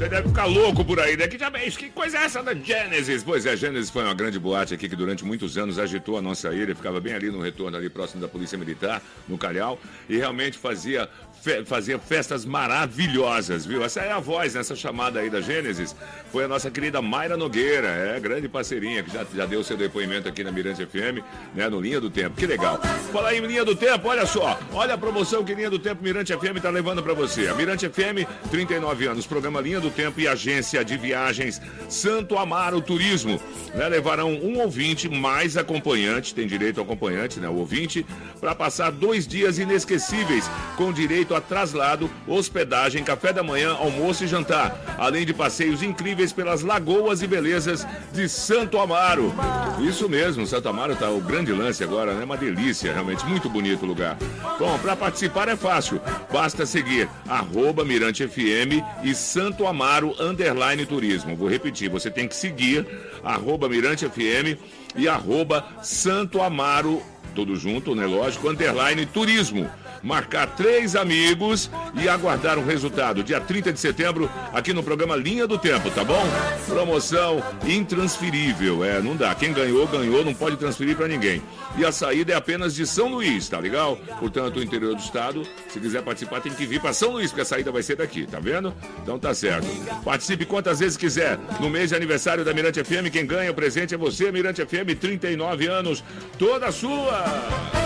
Você 0.00 0.08
deve 0.08 0.28
ficar 0.28 0.46
louco 0.46 0.82
por 0.82 0.98
aí, 0.98 1.14
né? 1.14 1.28
Que, 1.28 1.36
diabos, 1.36 1.76
que 1.76 1.90
coisa 1.90 2.16
é 2.16 2.24
essa 2.24 2.42
da 2.42 2.54
Genesis? 2.54 3.22
Pois 3.22 3.44
é, 3.44 3.54
Genesis 3.54 3.90
foi 3.90 4.02
uma 4.02 4.14
grande 4.14 4.38
boate 4.38 4.72
aqui 4.72 4.88
que 4.88 4.96
durante 4.96 5.22
muitos 5.26 5.58
anos 5.58 5.78
agitou 5.78 6.16
a 6.16 6.22
nossa 6.22 6.54
ilha, 6.54 6.74
ficava 6.74 6.98
bem 7.02 7.12
ali 7.12 7.30
no 7.30 7.38
retorno, 7.38 7.76
ali 7.76 7.90
próximo 7.90 8.18
da 8.18 8.26
Polícia 8.26 8.56
Militar, 8.56 9.02
no 9.28 9.36
Calhau, 9.36 9.78
e 10.08 10.16
realmente 10.16 10.56
fazia 10.56 11.06
fe 11.40 11.64
fazia 11.64 11.98
festas 11.98 12.44
maravilhosas, 12.44 13.64
viu? 13.64 13.82
Essa 13.82 14.00
é 14.00 14.12
a 14.12 14.18
voz 14.18 14.54
nessa 14.54 14.76
chamada 14.76 15.20
aí 15.20 15.30
da 15.30 15.40
Gênesis. 15.40 15.96
Foi 16.30 16.44
a 16.44 16.48
nossa 16.48 16.70
querida 16.70 17.00
Mayra 17.00 17.36
Nogueira, 17.36 17.88
é, 17.88 18.20
grande 18.20 18.48
parceirinha, 18.48 19.02
que 19.02 19.10
já, 19.12 19.24
já 19.34 19.46
deu 19.46 19.64
seu 19.64 19.76
depoimento 19.76 20.28
aqui 20.28 20.44
na 20.44 20.52
Mirante 20.52 20.84
FM, 20.84 21.24
né? 21.54 21.68
No 21.68 21.80
Linha 21.80 22.00
do 22.00 22.10
Tempo. 22.10 22.36
Que 22.36 22.46
legal. 22.46 22.78
Fala 23.12 23.30
aí, 23.30 23.40
Linha 23.40 23.64
do 23.64 23.74
Tempo, 23.74 24.08
olha 24.08 24.26
só. 24.26 24.58
Olha 24.72 24.94
a 24.94 24.98
promoção 24.98 25.42
que 25.42 25.54
Linha 25.54 25.70
do 25.70 25.78
Tempo 25.78 26.02
Mirante 26.02 26.32
FM 26.32 26.60
tá 26.60 26.70
levando 26.70 27.02
para 27.02 27.14
você. 27.14 27.48
A 27.48 27.54
Mirante 27.54 27.88
FM, 27.88 28.28
39 28.50 29.06
anos, 29.06 29.26
programa 29.26 29.60
Linha 29.60 29.80
do 29.80 29.90
Tempo 29.90 30.20
e 30.20 30.28
agência 30.28 30.84
de 30.84 30.96
viagens 30.96 31.60
Santo 31.88 32.36
Amaro 32.36 32.80
Turismo. 32.80 33.40
Né? 33.74 33.88
Levarão 33.88 34.32
um 34.32 34.60
ouvinte 34.60 35.08
mais 35.08 35.56
acompanhante, 35.56 36.34
tem 36.34 36.46
direito 36.46 36.78
ao 36.78 36.84
acompanhante, 36.84 37.40
né? 37.40 37.48
O 37.48 37.54
ouvinte, 37.54 38.04
para 38.40 38.54
passar 38.54 38.90
dois 38.90 39.26
dias 39.26 39.58
inesquecíveis, 39.58 40.50
com 40.76 40.92
direito 40.92 41.29
a 41.34 41.40
traslado, 41.40 42.10
hospedagem, 42.26 43.04
café 43.04 43.32
da 43.32 43.42
manhã, 43.42 43.72
almoço 43.74 44.24
e 44.24 44.26
jantar, 44.26 44.96
além 44.98 45.24
de 45.24 45.32
passeios 45.32 45.82
incríveis 45.82 46.32
pelas 46.32 46.62
lagoas 46.62 47.22
e 47.22 47.26
belezas 47.26 47.86
de 48.12 48.28
Santo 48.28 48.78
Amaro. 48.78 49.34
Isso 49.80 50.08
mesmo, 50.08 50.46
Santo 50.46 50.68
Amaro 50.68 50.96
tá 50.96 51.10
o 51.10 51.20
grande 51.20 51.52
lance 51.52 51.82
agora, 51.82 52.14
né? 52.14 52.24
Uma 52.24 52.36
delícia, 52.36 52.92
realmente, 52.92 53.24
muito 53.26 53.48
bonito 53.48 53.84
o 53.84 53.86
lugar. 53.86 54.16
Bom, 54.58 54.78
para 54.78 54.96
participar 54.96 55.48
é 55.48 55.56
fácil, 55.56 56.00
basta 56.32 56.66
seguir 56.66 57.08
arroba 57.28 57.84
Mirante 57.84 58.26
FM 58.26 58.82
e 59.02 59.14
Santo 59.14 59.66
Amaro 59.66 60.14
Underline 60.20 60.84
Turismo. 60.86 61.36
Vou 61.36 61.48
repetir, 61.48 61.88
você 61.88 62.10
tem 62.10 62.28
que 62.28 62.36
seguir 62.36 62.86
arroba 63.24 63.68
Mirante 63.68 64.08
FM 64.08 64.58
e 64.96 65.08
arroba 65.08 65.64
Santo 65.82 66.42
Amaro, 66.42 67.02
tudo 67.34 67.56
junto, 67.56 67.94
né? 67.94 68.06
Lógico, 68.06 68.48
underline 68.48 69.06
turismo 69.06 69.70
marcar 70.02 70.46
três 70.48 70.96
amigos 70.96 71.70
e 71.94 72.08
aguardar 72.08 72.58
o 72.58 72.64
resultado. 72.64 73.22
Dia 73.22 73.40
30 73.40 73.72
de 73.72 73.80
setembro, 73.80 74.30
aqui 74.52 74.72
no 74.72 74.82
programa 74.82 75.16
Linha 75.16 75.46
do 75.46 75.58
Tempo, 75.58 75.90
tá 75.90 76.04
bom? 76.04 76.22
Promoção 76.66 77.42
intransferível. 77.66 78.84
É, 78.84 79.00
não 79.00 79.16
dá. 79.16 79.34
Quem 79.34 79.52
ganhou, 79.52 79.86
ganhou, 79.86 80.24
não 80.24 80.34
pode 80.34 80.56
transferir 80.56 80.96
para 80.96 81.08
ninguém. 81.08 81.42
E 81.76 81.84
a 81.84 81.92
saída 81.92 82.32
é 82.32 82.36
apenas 82.36 82.74
de 82.74 82.86
São 82.86 83.08
Luís, 83.08 83.48
tá 83.48 83.58
legal? 83.58 83.96
Portanto, 84.18 84.58
o 84.58 84.62
interior 84.62 84.94
do 84.94 85.00
estado, 85.00 85.42
se 85.68 85.78
quiser 85.78 86.02
participar, 86.02 86.40
tem 86.40 86.52
que 86.52 86.66
vir 86.66 86.80
para 86.80 86.92
São 86.92 87.12
Luís, 87.12 87.30
porque 87.30 87.42
a 87.42 87.44
saída 87.44 87.70
vai 87.70 87.82
ser 87.82 87.96
daqui, 87.96 88.26
tá 88.26 88.38
vendo? 88.40 88.74
Então 89.02 89.18
tá 89.18 89.34
certo. 89.34 89.66
Participe 90.04 90.44
quantas 90.44 90.80
vezes 90.80 90.96
quiser. 90.96 91.38
No 91.60 91.70
mês 91.70 91.90
de 91.90 91.96
aniversário 91.96 92.44
da 92.44 92.52
Mirante 92.52 92.82
FM, 92.82 93.10
quem 93.12 93.26
ganha 93.26 93.50
o 93.50 93.54
presente 93.54 93.94
é 93.94 93.98
você, 93.98 94.32
Mirante 94.32 94.64
FM, 94.64 94.98
39 94.98 95.66
anos, 95.66 96.04
toda 96.38 96.70
sua. 96.72 97.79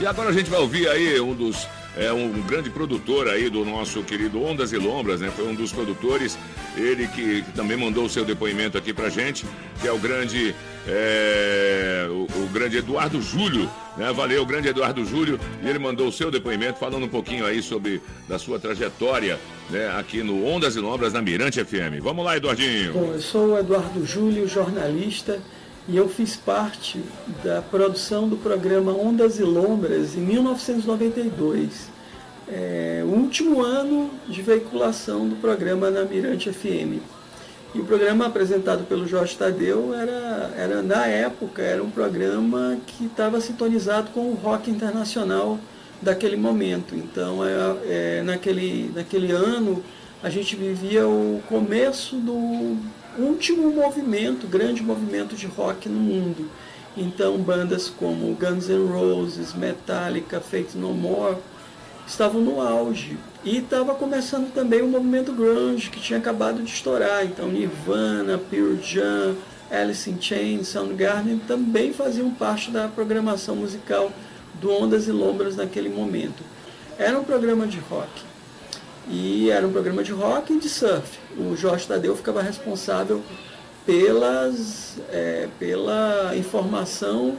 E 0.00 0.06
agora 0.06 0.30
a 0.30 0.32
gente 0.32 0.48
vai 0.48 0.58
ouvir 0.58 0.88
aí 0.88 1.20
um 1.20 1.34
dos 1.34 1.68
é 1.96 2.10
um 2.12 2.40
grande 2.42 2.70
produtor 2.70 3.28
aí 3.28 3.50
do 3.50 3.64
nosso 3.64 4.02
querido 4.02 4.42
Ondas 4.42 4.72
e 4.72 4.76
Lombras, 4.76 5.20
né? 5.20 5.30
Foi 5.34 5.46
um 5.46 5.54
dos 5.54 5.72
produtores, 5.72 6.38
ele 6.76 7.06
que, 7.08 7.44
também 7.54 7.76
mandou 7.76 8.04
o 8.04 8.08
seu 8.08 8.24
depoimento 8.24 8.78
aqui 8.78 8.94
pra 8.94 9.10
gente, 9.10 9.44
que 9.80 9.88
é 9.88 9.92
o 9.92 9.98
grande, 9.98 10.54
é, 10.86 12.06
o, 12.08 12.44
o, 12.44 12.48
grande 12.52 12.78
Eduardo 12.78 13.20
Júlio, 13.20 13.68
né? 13.96 14.12
Valeu, 14.12 14.46
grande 14.46 14.68
Eduardo 14.68 15.04
Júlio, 15.04 15.38
e 15.62 15.68
ele 15.68 15.78
mandou 15.78 16.08
o 16.08 16.12
seu 16.12 16.30
depoimento 16.30 16.78
falando 16.78 17.04
um 17.04 17.08
pouquinho 17.08 17.44
aí 17.44 17.60
sobre 17.60 18.00
da 18.28 18.38
sua 18.38 18.58
trajetória, 18.58 19.38
né? 19.68 19.92
Aqui 19.98 20.22
no 20.22 20.46
Ondas 20.46 20.76
e 20.76 20.80
Lombras 20.80 21.12
na 21.12 21.20
Mirante 21.20 21.62
FM. 21.62 22.00
Vamos 22.00 22.24
lá, 22.24 22.36
Eduardinho. 22.36 22.92
Bom, 22.92 23.12
eu 23.12 23.20
sou 23.20 23.54
o 23.54 23.58
Eduardo 23.58 24.06
Júlio, 24.06 24.48
jornalista 24.48 25.42
e 25.90 25.96
eu 25.96 26.08
fiz 26.08 26.36
parte 26.36 27.00
da 27.42 27.60
produção 27.60 28.28
do 28.28 28.36
programa 28.36 28.92
Ondas 28.92 29.40
e 29.40 29.42
Lombras 29.42 30.14
em 30.14 30.20
1992, 30.20 31.88
é, 32.48 33.02
o 33.04 33.08
último 33.08 33.60
ano 33.60 34.08
de 34.28 34.40
veiculação 34.40 35.28
do 35.28 35.34
programa 35.34 35.90
na 35.90 36.04
Mirante 36.04 36.52
FM. 36.52 37.02
E 37.74 37.80
o 37.80 37.84
programa 37.84 38.26
apresentado 38.26 38.84
pelo 38.84 39.06
Jorge 39.06 39.36
Tadeu 39.36 39.92
era, 39.92 40.52
era 40.56 40.82
na 40.82 41.06
época, 41.06 41.60
era 41.60 41.82
um 41.82 41.90
programa 41.90 42.78
que 42.86 43.06
estava 43.06 43.40
sintonizado 43.40 44.10
com 44.10 44.30
o 44.30 44.34
rock 44.34 44.70
internacional 44.70 45.58
daquele 46.00 46.36
momento. 46.36 46.94
Então, 46.94 47.44
é, 47.44 47.76
é, 47.86 48.22
naquele, 48.22 48.92
naquele 48.94 49.32
ano, 49.32 49.82
a 50.22 50.30
gente 50.30 50.54
vivia 50.54 51.06
o 51.06 51.42
começo 51.48 52.14
do 52.16 52.76
último 53.18 53.70
movimento, 53.70 54.46
grande 54.46 54.82
movimento 54.82 55.34
de 55.34 55.46
rock 55.46 55.88
no 55.88 56.00
mundo. 56.00 56.50
Então, 56.96 57.38
bandas 57.38 57.88
como 57.88 58.34
Guns 58.34 58.68
N' 58.68 58.88
Roses, 58.88 59.54
Metallica, 59.54 60.40
Fate 60.40 60.76
No 60.76 60.92
More 60.92 61.36
estavam 62.06 62.40
no 62.40 62.60
auge. 62.60 63.16
E 63.44 63.58
estava 63.58 63.94
começando 63.94 64.52
também 64.52 64.82
o 64.82 64.88
movimento 64.88 65.32
grunge, 65.32 65.88
que 65.88 66.00
tinha 66.00 66.18
acabado 66.18 66.62
de 66.62 66.70
estourar. 66.70 67.24
Então, 67.24 67.48
Nirvana, 67.48 68.36
Pearl 68.38 68.76
Jam, 68.82 69.36
Alice 69.70 70.10
in 70.10 70.20
Chains, 70.20 70.68
Soundgarden 70.68 71.38
também 71.46 71.92
faziam 71.92 72.30
parte 72.30 72.70
da 72.70 72.88
programação 72.88 73.54
musical 73.54 74.10
do 74.60 74.70
Ondas 74.70 75.06
e 75.06 75.12
Lombras 75.12 75.56
naquele 75.56 75.88
momento. 75.88 76.42
Era 76.98 77.18
um 77.18 77.24
programa 77.24 77.66
de 77.66 77.78
rock. 77.78 78.29
E 79.08 79.50
era 79.50 79.66
um 79.66 79.72
programa 79.72 80.02
de 80.02 80.12
rock 80.12 80.52
e 80.52 80.58
de 80.58 80.68
surf. 80.68 81.18
O 81.36 81.56
Jorge 81.56 81.86
Tadeu 81.86 82.16
ficava 82.16 82.42
responsável 82.42 83.22
pelas, 83.84 84.98
é, 85.10 85.48
pela 85.58 86.36
informação 86.36 87.36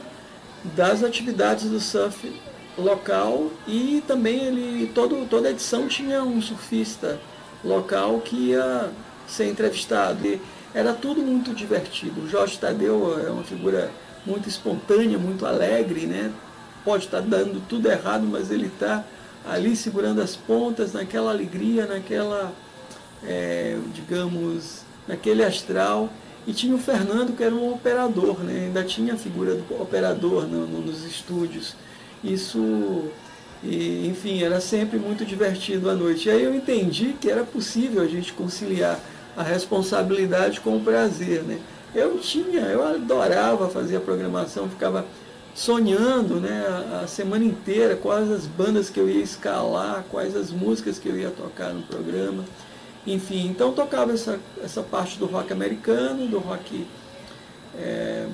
das 0.76 1.02
atividades 1.02 1.70
do 1.70 1.80
surf 1.80 2.40
local 2.76 3.50
e 3.66 4.02
também 4.06 4.44
ele 4.44 4.90
todo, 4.94 5.26
toda 5.28 5.50
edição 5.50 5.88
tinha 5.88 6.22
um 6.22 6.40
surfista 6.40 7.18
local 7.64 8.20
que 8.20 8.50
ia 8.50 8.90
ser 9.26 9.48
entrevistado. 9.48 10.26
E 10.26 10.40
era 10.74 10.92
tudo 10.92 11.20
muito 11.20 11.54
divertido. 11.54 12.22
O 12.22 12.28
Jorge 12.28 12.58
Tadeu 12.58 13.18
é 13.24 13.30
uma 13.30 13.44
figura 13.44 13.90
muito 14.24 14.48
espontânea, 14.48 15.18
muito 15.18 15.44
alegre, 15.44 16.06
né? 16.06 16.32
Pode 16.84 17.04
estar 17.04 17.20
dando 17.20 17.60
tudo 17.68 17.90
errado, 17.90 18.24
mas 18.24 18.50
ele 18.50 18.66
está 18.66 19.04
ali 19.44 19.74
segurando 19.76 20.20
as 20.20 20.36
pontas, 20.36 20.92
naquela 20.92 21.30
alegria, 21.30 21.86
naquela, 21.86 22.52
é, 23.24 23.78
digamos, 23.92 24.82
naquele 25.06 25.44
astral. 25.44 26.10
E 26.46 26.52
tinha 26.52 26.74
o 26.74 26.78
Fernando, 26.78 27.36
que 27.36 27.42
era 27.42 27.54
um 27.54 27.72
operador, 27.72 28.40
né? 28.40 28.64
ainda 28.66 28.82
tinha 28.82 29.14
a 29.14 29.16
figura 29.16 29.54
do 29.54 29.80
operador 29.80 30.46
no, 30.46 30.66
no, 30.66 30.80
nos 30.80 31.04
estúdios. 31.04 31.76
Isso, 32.22 33.10
e, 33.62 34.08
enfim, 34.08 34.42
era 34.42 34.60
sempre 34.60 34.98
muito 34.98 35.24
divertido 35.24 35.88
à 35.88 35.94
noite. 35.94 36.28
E 36.28 36.32
aí 36.32 36.42
eu 36.42 36.54
entendi 36.54 37.14
que 37.20 37.30
era 37.30 37.44
possível 37.44 38.02
a 38.02 38.08
gente 38.08 38.32
conciliar 38.32 38.98
a 39.36 39.42
responsabilidade 39.42 40.60
com 40.60 40.76
o 40.76 40.80
prazer. 40.80 41.42
Né? 41.42 41.60
Eu 41.94 42.18
tinha, 42.18 42.62
eu 42.62 42.84
adorava 42.84 43.68
fazer 43.68 43.96
a 43.96 44.00
programação, 44.00 44.68
ficava 44.68 45.06
sonhando 45.54 46.40
né, 46.40 46.64
a, 47.02 47.06
semana 47.06 47.44
inteira 47.44 47.96
quais 47.96 48.30
as 48.30 48.46
bandas 48.46 48.88
que 48.88 48.98
eu 48.98 49.08
ia 49.08 49.22
escalar, 49.22 50.04
quais 50.10 50.36
as 50.36 50.50
músicas 50.50 50.98
que 50.98 51.08
eu 51.08 51.16
ia 51.16 51.30
tocar 51.30 51.72
no 51.72 51.82
programa. 51.82 52.44
Enfim, 53.06 53.48
então 53.48 53.72
tocava 53.72 54.12
essa, 54.12 54.38
essa 54.62 54.82
parte 54.82 55.18
do 55.18 55.26
rock 55.26 55.52
americano, 55.52 56.26
do 56.26 56.38
rock 56.38 56.86
é, 57.76 58.26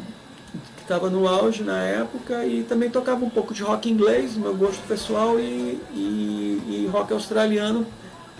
que 0.76 0.82
estava 0.82 1.08
no 1.08 1.26
auge 1.26 1.62
na 1.62 1.82
época, 1.82 2.44
e 2.44 2.62
também 2.62 2.90
tocava 2.90 3.24
um 3.24 3.30
pouco 3.30 3.54
de 3.54 3.62
rock 3.62 3.90
inglês, 3.90 4.36
meu 4.36 4.54
gosto 4.54 4.86
pessoal, 4.86 5.40
e, 5.40 5.80
e, 5.94 6.62
e 6.68 6.90
rock 6.92 7.12
australiano 7.12 7.86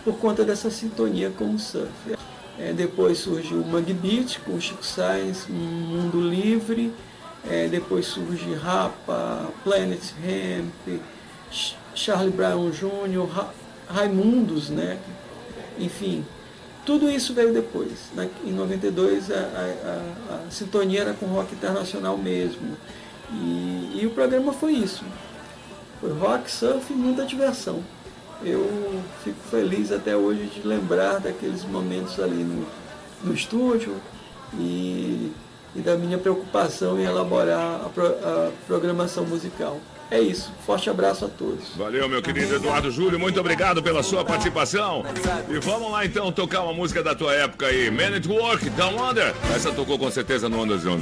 por 0.04 0.16
conta 0.18 0.44
dessa 0.44 0.70
sintonia 0.70 1.30
com 1.30 1.54
o 1.54 1.58
surf. 1.58 2.16
É, 2.58 2.72
depois 2.72 3.18
surgiu 3.18 3.60
o 3.60 3.66
Mangue 3.66 3.92
Beat 3.92 4.40
com 4.40 4.54
o 4.54 4.60
Chico 4.60 4.84
Sainz, 4.84 5.46
Mundo 5.48 6.20
Livre, 6.20 6.92
é, 7.46 7.68
depois 7.68 8.06
surge 8.06 8.54
Rapa, 8.54 9.48
Planet 9.62 10.00
Hemp, 10.24 11.00
Charlie 11.94 12.32
Brown 12.32 12.70
Jr., 12.70 13.26
Ra 13.30 13.50
Raimundos, 13.88 14.68
né? 14.68 14.98
enfim, 15.78 16.24
tudo 16.84 17.10
isso 17.10 17.32
veio 17.32 17.52
depois. 17.52 18.10
Né? 18.14 18.28
Em 18.44 18.52
92 18.52 19.30
a, 19.30 19.34
a, 19.34 19.38
a, 19.38 20.46
a, 20.46 20.50
sintonia 20.50 21.00
era 21.00 21.14
com 21.14 21.26
rock 21.26 21.54
internacional 21.54 22.16
mesmo. 22.16 22.76
E, 23.32 24.00
e, 24.00 24.06
o 24.06 24.10
programa 24.10 24.52
foi 24.52 24.72
isso. 24.72 25.04
Foi 26.00 26.12
rock, 26.12 26.50
surf 26.50 26.92
e 26.92 26.96
muita 26.96 27.24
diversão. 27.24 27.82
Eu 28.42 29.02
fico 29.24 29.40
feliz 29.50 29.90
até 29.90 30.16
hoje 30.16 30.46
de 30.46 30.66
lembrar 30.66 31.18
daqueles 31.18 31.64
momentos 31.64 32.20
ali 32.20 32.44
no, 32.44 32.66
no 33.24 33.34
estúdio 33.34 33.96
e 34.54 35.32
e 35.74 35.80
da 35.80 35.96
minha 35.96 36.18
preocupação 36.18 36.98
em 36.98 37.04
elaborar 37.04 37.82
a, 37.84 37.88
pro, 37.88 38.06
a 38.06 38.50
programação 38.66 39.24
musical. 39.24 39.80
É 40.10 40.18
isso. 40.18 40.50
Forte 40.64 40.88
abraço 40.88 41.26
a 41.26 41.28
todos. 41.28 41.76
Valeu, 41.76 42.08
meu 42.08 42.22
querido 42.22 42.54
Eduardo 42.54 42.90
Júlio. 42.90 43.18
Muito 43.18 43.38
obrigado 43.38 43.82
pela 43.82 44.02
sua 44.02 44.24
participação. 44.24 45.04
E 45.50 45.58
vamos 45.58 45.92
lá 45.92 46.04
então 46.06 46.32
tocar 46.32 46.62
uma 46.62 46.72
música 46.72 47.02
da 47.02 47.14
tua 47.14 47.34
época 47.34 47.66
aí. 47.66 47.90
Man 47.90 48.16
at 48.16 48.26
Work, 48.26 48.70
Down 48.70 49.10
Under. 49.10 49.34
Essa 49.54 49.70
tocou 49.70 49.98
com 49.98 50.10
certeza 50.10 50.48
no 50.48 50.60
Ondas 50.60 50.82
e 50.84 50.88
On 50.88 50.98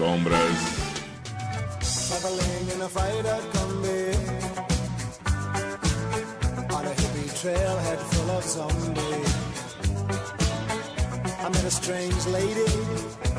a 6.86 6.94
hippie 6.94 7.28
trailhead 7.40 7.98
full 7.98 8.30
of 8.30 8.44
zombies 8.44 9.45
I 11.46 11.48
met 11.48 11.64
a 11.64 11.70
strange 11.70 12.26
lady, 12.26 12.66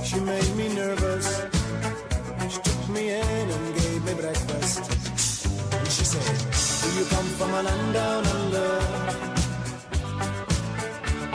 she 0.02 0.18
made 0.22 0.56
me 0.56 0.74
nervous. 0.74 1.42
She 2.50 2.60
took 2.62 2.88
me 2.88 3.10
in 3.10 3.50
and 3.52 3.76
gave 3.76 4.06
me 4.06 4.14
breakfast. 4.14 4.80
And 5.74 5.88
she 5.90 6.06
said, 6.06 6.24
do 6.84 7.00
you 7.00 7.06
come 7.08 7.26
from 7.36 7.54
a 7.54 7.64
land 7.64 7.94
down 7.94 8.26
under 8.28 8.80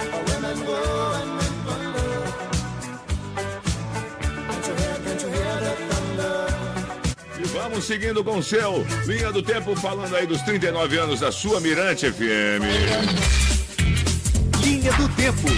Where 0.00 0.24
women 0.32 0.64
go 0.64 1.12
and 1.20 1.30
men 1.36 1.54
wonder 1.68 2.12
Can't 4.48 4.66
you 4.66 4.74
hear, 4.80 4.96
can't 5.04 5.22
you 5.24 5.28
hear 5.28 5.56
the 5.60 5.72
thunder? 5.90 6.46
E 7.38 7.44
vamos 7.48 7.84
seguindo 7.84 8.24
com 8.24 8.38
o 8.38 8.42
seu 8.42 8.82
Linha 9.04 9.30
do 9.30 9.42
Tempo, 9.42 9.76
falando 9.76 10.16
aí 10.16 10.26
dos 10.26 10.40
39 10.40 10.96
anos 10.96 11.20
da 11.20 11.30
sua 11.30 11.60
Mirante 11.60 12.10
FM. 12.10 12.64
Linha 14.64 14.92
do 14.94 15.06
Tempo. 15.16 15.48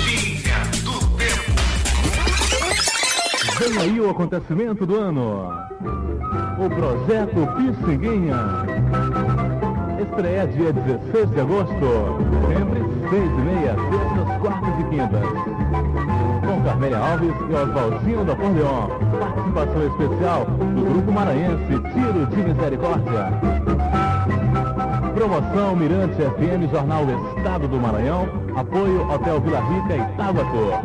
Vem 3.65 3.79
aí 3.79 3.99
o 3.99 4.11
acontecimento 4.11 4.85
do 4.85 4.97
ano. 4.97 5.51
O 6.59 6.69
projeto 6.69 7.49
Piscinguinha. 7.57 8.37
Estreia 10.03 10.47
dia 10.49 10.71
16 10.71 11.31
de 11.31 11.41
agosto. 11.41 11.75
Sempre 12.47 12.81
6 13.09 13.25
e 13.25 13.41
meia, 13.41 13.75
terças, 13.75 14.29
quartas 14.43 14.81
e 14.81 14.85
quintas. 14.91 15.27
Com 16.45 16.63
Carmélia 16.63 16.99
Alves 16.99 17.35
e 17.49 17.55
Oswaldinho 17.55 18.25
do 18.27 18.33
Acordeon. 18.33 18.89
Participação 19.19 19.87
especial 19.87 20.45
do 20.45 20.85
Grupo 20.85 21.13
Maranhense 21.13 21.81
Tiro 21.95 22.27
de 22.27 22.37
Misericórdia. 22.37 23.33
Promoção 25.15 25.75
Mirante 25.75 26.17
FM 26.17 26.71
Jornal 26.71 27.05
Estado 27.39 27.67
do 27.67 27.81
Maranhão. 27.81 28.29
Apoio 28.57 29.11
Hotel 29.11 29.41
Vila 29.41 29.61
Rica 29.61 29.97
e 29.97 30.17
Tabaco. 30.19 30.85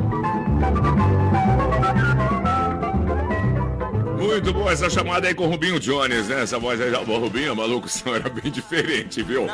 Muito 4.30 4.54
boa 4.54 4.72
essa 4.72 4.88
chamada 4.92 5.28
aí 5.28 5.34
com 5.34 5.46
o 5.46 5.48
Rubinho 5.48 5.80
Jones, 5.80 6.28
né? 6.28 6.44
Essa 6.44 6.60
voz 6.60 6.80
aí, 6.80 6.92
o 6.94 7.18
Rubinho, 7.18 7.56
maluco, 7.56 7.90
som 7.90 8.16
era 8.16 8.30
bem 8.30 8.52
diferente, 8.52 9.24
viu? 9.24 9.48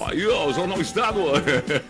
Aí, 0.00 0.26
ó, 0.26 0.46
o 0.46 0.54
Jornal 0.54 0.80
Estado. 0.80 1.20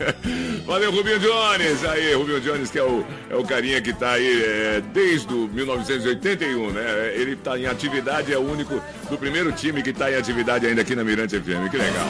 Valeu, 0.67 0.91
Rubinho 0.91 1.21
Jones. 1.21 1.85
Aí, 1.85 2.13
Rubinho 2.15 2.41
Jones, 2.41 2.69
que 2.69 2.81
é 2.81 2.83
o, 2.83 3.07
é 3.31 3.37
o 3.37 3.45
carinha 3.45 3.81
que 3.81 3.93
tá 3.93 4.15
aí 4.15 4.43
é, 4.43 4.83
desde 4.93 5.33
o 5.33 5.49
1981, 5.49 6.73
né? 6.73 7.13
Ele 7.15 7.37
tá 7.37 7.57
em 7.57 7.67
atividade, 7.67 8.33
é 8.33 8.39
o 8.39 8.43
único 8.43 8.83
do 9.09 9.17
primeiro 9.17 9.53
time 9.53 9.81
que 9.81 9.93
tá 9.93 10.11
em 10.11 10.17
atividade 10.17 10.67
ainda 10.67 10.83
aqui 10.83 10.97
na 10.97 11.05
Mirante 11.05 11.39
FM. 11.39 11.71
Que 11.71 11.77
legal. 11.77 12.09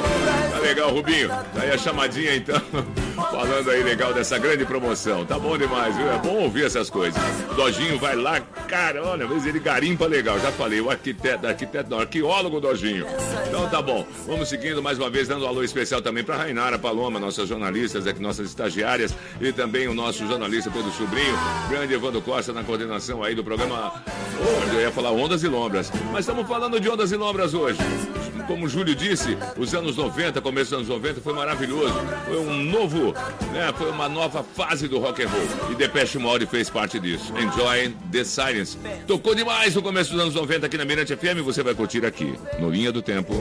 Tá 0.51 0.59
legal, 0.61 0.91
Rubinho. 0.95 1.29
Tá 1.29 1.61
aí 1.61 1.73
a 1.73 1.77
chamadinha, 1.77 2.35
então, 2.35 2.61
falando 3.15 3.71
aí 3.71 3.83
legal 3.83 4.13
dessa 4.13 4.39
grande 4.39 4.65
promoção. 4.65 5.25
Tá 5.25 5.39
bom 5.39 5.57
demais, 5.57 5.97
viu? 5.97 6.11
É 6.11 6.19
bom 6.19 6.43
ouvir 6.43 6.65
essas 6.65 6.91
coisas. 6.91 7.21
Dojinho 7.57 7.99
vai 7.99 8.17
lá, 8.17 8.41
cara, 8.69 9.05
olha, 9.05 9.27
vezes 9.27 9.47
ele 9.47 9.61
garimpa 9.61 10.07
legal. 10.07 10.39
Já 10.41 10.51
falei, 10.53 10.81
o 10.81 10.91
arquiteto, 10.91 11.47
arquiteto 11.47 11.91
não, 11.91 12.01
arqueólogo 12.01 12.61
Dojinho. 12.61 13.07
Então 13.47 13.69
tá 13.69 13.81
bom. 13.81 14.07
Vamos 14.27 14.49
seguindo 14.49 14.83
mais 14.83 14.99
uma 14.99 15.11
vez, 15.11 15.29
dando 15.29 15.45
um 15.45 15.49
alô 15.49 15.63
especial 15.63 16.01
também 16.01 16.25
para 16.25 16.37
Rainara 16.37 16.79
Paloma, 16.79 17.19
nossas 17.21 17.49
jornalistas 17.49 18.07
aqui, 18.07 18.21
nossas 18.21 18.49
estagiárias, 18.49 19.15
e 19.41 19.53
também 19.53 19.89
o 19.89 19.95
nosso 19.95 20.27
jornalista 20.27 20.71
Pedro 20.71 20.91
Sobrinho, 20.93 21.37
grande 21.69 21.95
Evandro 21.95 22.23
Costa 22.23 22.53
na 22.53 22.63
coordenação 22.63 23.23
aí 23.23 23.35
do 23.35 23.45
programa. 23.45 23.93
Eu 24.73 24.81
ia 24.81 24.91
falar 24.91 25.13
Ondas 25.13 25.43
e 25.43 25.49
Lombras. 25.49 25.93
Mas 26.11 26.21
estamos 26.21 26.47
falando 26.47 26.81
de 26.81 26.89
Ondas 26.89 27.13
e 27.13 27.17
Lombras 27.17 27.55
hoje. 27.55 27.79
Como 28.47 28.67
o 28.67 28.69
Júlio 28.69 28.95
disse, 28.95 29.37
os 29.57 29.75
anos 29.75 29.97
90, 29.97 30.41
começo 30.41 30.71
dos 30.71 30.79
anos 30.79 30.89
90, 30.89 31.21
foi 31.21 31.33
maravilhoso. 31.33 31.95
Foi 32.25 32.39
um 32.39 32.63
novo, 32.65 33.13
né? 33.53 33.73
Foi 33.77 33.91
uma 33.91 34.09
nova 34.09 34.43
fase 34.43 34.89
do 34.89 34.99
rock 34.99 35.23
and 35.23 35.29
roll. 35.29 35.71
E 35.71 35.75
Depeche 35.75 36.19
Mode 36.19 36.47
fez 36.47 36.69
parte 36.69 36.99
disso. 36.99 37.33
Enjoy 37.37 37.95
the 38.11 38.25
Silence. 38.25 38.79
Tocou 39.07 39.35
demais 39.35 39.75
no 39.75 39.83
começo 39.83 40.13
dos 40.13 40.21
anos 40.21 40.35
90 40.35 40.67
aqui 40.67 40.77
na 40.77 40.85
Mirante 40.85 41.17
FM. 41.17 41.43
Você 41.45 41.63
vai 41.63 41.75
curtir 41.75 42.05
aqui, 42.05 42.35
no 42.59 42.71
Linha 42.71 42.93
do 42.93 43.03
Tempo. 43.03 43.33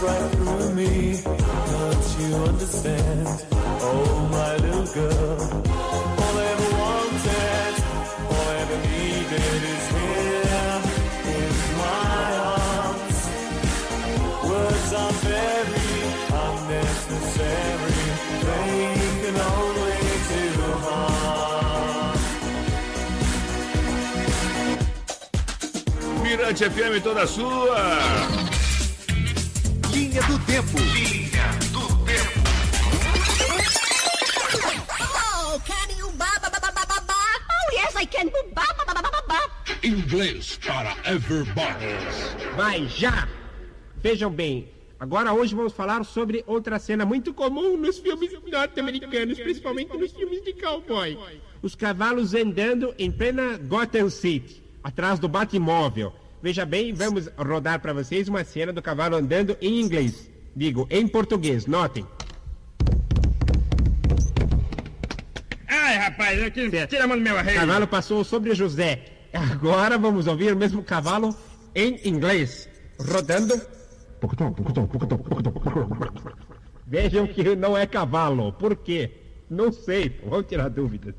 Right 0.00 0.30
through 0.32 0.74
me. 0.74 1.67
You 2.18 2.34
understand? 2.34 3.28
Oh, 3.80 4.28
my 4.32 4.56
little 4.56 4.86
girl. 4.92 5.38
All 6.18 6.34
I 6.36 6.46
ever 6.54 6.70
wanted, 6.82 7.74
all 8.28 8.46
I 8.48 8.56
ever 8.64 8.78
needed 8.90 9.62
is 9.74 9.84
here 9.94 10.82
in 11.38 11.52
my 11.78 12.28
arms. 12.58 13.18
Words 14.50 14.90
are 15.02 15.14
very 15.30 15.94
unnecessary. 16.44 18.02
They 18.46 18.74
can 19.22 19.36
only 19.54 20.00
do 20.28 20.44
harm. 20.86 22.18
Mirante 26.24 26.64
FM 26.64 27.00
toda 27.00 27.26
sua. 27.28 27.80
Linha 29.92 30.20
do 30.26 30.36
Tempo. 30.46 31.27
Inglês 39.88 40.58
para 40.66 40.94
everybody. 41.10 41.86
Vai 42.54 42.86
já! 42.88 43.26
Vejam 44.02 44.30
bem, 44.30 44.68
agora 45.00 45.32
hoje 45.32 45.54
vamos 45.54 45.72
falar 45.72 46.04
sobre 46.04 46.44
outra 46.46 46.78
cena 46.78 47.06
muito 47.06 47.32
comum 47.32 47.74
nos 47.78 47.98
filmes 47.98 48.30
norte-americanos, 48.52 49.40
principalmente 49.40 49.96
nos 49.96 50.12
filmes 50.12 50.44
de 50.44 50.52
cowboy. 50.52 51.18
Os 51.62 51.74
cavalos 51.74 52.34
andando 52.34 52.94
em 52.98 53.10
plena 53.10 53.56
Gotham 53.56 54.10
City, 54.10 54.62
atrás 54.84 55.18
do 55.18 55.26
Batmóvel. 55.26 56.12
Veja 56.42 56.66
bem, 56.66 56.92
vamos 56.92 57.30
rodar 57.38 57.80
para 57.80 57.94
vocês 57.94 58.28
uma 58.28 58.44
cena 58.44 58.74
do 58.74 58.82
cavalo 58.82 59.16
andando 59.16 59.56
em 59.58 59.80
inglês. 59.80 60.30
Digo, 60.54 60.86
em 60.90 61.08
português, 61.08 61.64
notem. 61.64 62.06
Ai, 65.66 65.96
rapaz, 65.96 66.42
aqui, 66.42 66.68
tira 66.86 67.04
a 67.04 67.06
mão 67.06 67.16
do 67.16 67.22
meu 67.24 67.36
O 67.36 67.38
arreio. 67.38 67.58
cavalo 67.58 67.86
passou 67.86 68.22
sobre 68.22 68.54
José. 68.54 69.14
Agora 69.32 69.98
vamos 69.98 70.26
ouvir 70.26 70.52
o 70.52 70.56
mesmo 70.56 70.82
cavalo 70.82 71.34
em 71.74 72.00
inglês, 72.08 72.68
rodando. 72.98 73.60
Vejam 76.86 77.26
que 77.26 77.54
não 77.54 77.76
é 77.76 77.86
cavalo. 77.86 78.52
Por 78.52 78.76
quê? 78.76 79.10
Não 79.48 79.72
sei. 79.72 80.20
Vamos 80.24 80.46
tirar 80.46 80.68
dúvidas. 80.70 81.14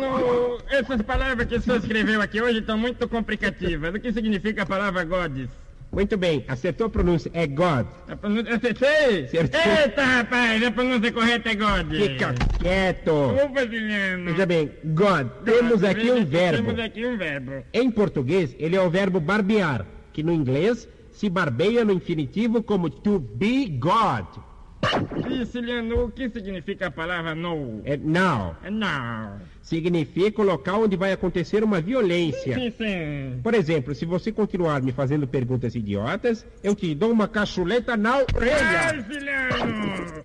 Não, 0.00 0.58
essas 0.70 1.02
palavras 1.02 1.46
que 1.46 1.56
o 1.56 1.60
senhor 1.60 1.78
escreveu 1.78 2.22
aqui 2.22 2.40
hoje 2.40 2.60
estão 2.60 2.78
muito 2.78 3.08
complicativas. 3.08 3.94
O 3.94 4.00
que 4.00 4.12
significa 4.12 4.62
a 4.62 4.66
palavra 4.66 5.04
gods? 5.04 5.50
Muito 5.92 6.16
bem, 6.16 6.42
acertou 6.48 6.86
a 6.86 6.90
pronúncia. 6.90 7.30
É 7.34 7.46
God. 7.46 7.86
A 8.08 8.16
pronúncia... 8.16 8.56
Acertei? 8.56 9.24
Acertou. 9.24 9.60
Eita, 9.60 10.02
rapaz, 10.02 10.62
a 10.64 10.70
pronúncia 10.70 11.12
correta 11.12 11.50
é 11.50 11.54
god. 11.54 11.90
Fica 11.90 12.34
quieto. 12.58 13.10
Ô, 13.10 13.48
brasileiro. 13.48 14.24
Veja 14.24 14.46
bem, 14.46 14.72
God. 14.84 15.28
Temos 15.44 15.84
aqui 15.84 16.10
um 16.10 16.24
verbo. 16.24 16.66
Temos 16.68 16.80
aqui 16.82 17.06
um 17.06 17.18
verbo. 17.18 17.64
Em 17.74 17.90
português, 17.90 18.56
ele 18.58 18.74
é 18.74 18.80
o 18.80 18.88
verbo 18.88 19.20
barbear, 19.20 19.86
que 20.14 20.22
no 20.22 20.32
inglês 20.32 20.88
se 21.10 21.28
barbeia 21.28 21.84
no 21.84 21.92
infinitivo 21.92 22.62
como 22.62 22.88
to 22.88 23.18
be 23.18 23.68
God. 23.68 24.24
Siciliano, 25.28 26.04
o 26.04 26.10
que 26.10 26.28
significa 26.28 26.88
a 26.88 26.90
palavra 26.90 27.34
no? 27.34 27.80
É 27.84 27.96
now. 27.96 28.56
É 28.62 28.70
Não. 28.70 29.40
Significa 29.62 30.42
o 30.42 30.44
local 30.44 30.82
onde 30.82 30.96
vai 30.96 31.12
acontecer 31.12 31.62
uma 31.62 31.80
violência. 31.80 32.54
Sim, 32.54 32.70
sim. 32.70 33.40
Por 33.42 33.54
exemplo, 33.54 33.94
se 33.94 34.04
você 34.04 34.32
continuar 34.32 34.82
me 34.82 34.90
fazendo 34.92 35.26
perguntas 35.26 35.74
idiotas, 35.76 36.44
eu 36.64 36.74
te 36.74 36.94
dou 36.94 37.12
uma 37.12 37.28
cachuleta 37.28 37.96
na 37.96 38.16
Ai, 38.16 38.26
orelha. 38.34 39.04
Siciliano! 39.04 40.22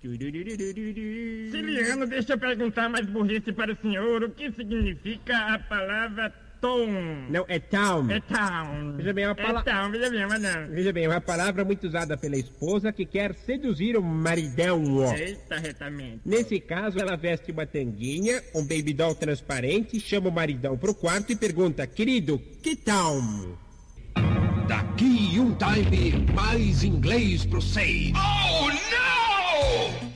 Siciliano, 1.50 2.06
deixa 2.06 2.32
eu 2.32 2.38
perguntar 2.38 2.88
mais 2.88 3.06
burrice 3.06 3.52
para 3.52 3.72
o 3.72 3.76
senhor. 3.76 4.24
O 4.24 4.30
que 4.30 4.50
significa 4.50 5.36
a 5.54 5.58
palavra 5.58 6.32
Tom. 6.60 6.86
Não, 7.30 7.44
é 7.48 7.58
town. 7.58 8.10
É 8.10 8.20
town. 8.20 8.92
Veja 8.96 9.12
bem, 9.12 9.24
é 9.24 9.28
uma 9.28 9.32
É 9.38 9.42
palavra. 9.46 9.62
town, 9.72 9.90
veja 9.90 10.10
bem, 10.10 10.26
mas 10.26 10.40
não. 10.42 10.68
Veja 10.68 10.92
bem, 10.92 11.04
é 11.04 11.08
uma 11.08 11.20
palavra 11.20 11.64
muito 11.64 11.86
usada 11.86 12.16
pela 12.16 12.36
esposa 12.36 12.92
que 12.92 13.04
quer 13.06 13.34
seduzir 13.34 13.96
o 13.96 14.02
maridão. 14.02 14.82
Eita, 15.14 15.58
retamente. 15.58 16.20
Nesse 16.24 16.58
caso, 16.60 16.98
ela 16.98 17.16
veste 17.16 17.52
uma 17.52 17.66
tanguinha, 17.66 18.42
um 18.54 18.62
baby 18.62 18.92
doll 18.92 19.14
transparente, 19.14 20.00
chama 20.00 20.28
o 20.28 20.32
maridão 20.32 20.76
pro 20.76 20.94
quarto 20.94 21.32
e 21.32 21.36
pergunta: 21.36 21.86
Querido, 21.86 22.38
que 22.62 22.74
tal? 22.76 23.20
Daqui 24.66 25.38
um 25.38 25.54
time, 25.54 26.26
mais 26.34 26.84
inglês 26.84 27.46
pro 27.46 27.62
seis. 27.62 28.12
Oh, 28.14 28.66
não! 28.68 30.07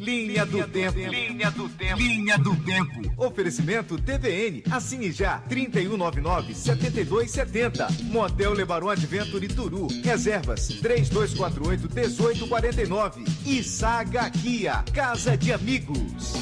Linha 0.00 0.44
do 0.46 0.66
Tempo. 0.66 0.98
Linha 0.98 1.50
do 1.50 1.68
Tempo. 1.68 2.00
Linha 2.00 2.38
do 2.38 2.56
Tempo. 2.64 3.02
Oferecimento 3.18 4.00
TVN. 4.00 4.62
Assine 4.70 5.12
já. 5.12 5.42
3199-7270. 5.42 8.04
Motel 8.04 8.54
Lebaron 8.54 8.88
Adventure 8.88 9.46
Turu. 9.48 9.88
Reservas 10.02 10.70
3248-1849. 10.80 13.28
E 13.44 13.62
Saga 13.62 14.30
Kia. 14.30 14.82
Casa 14.94 15.36
de 15.36 15.52
Amigos. 15.52 16.32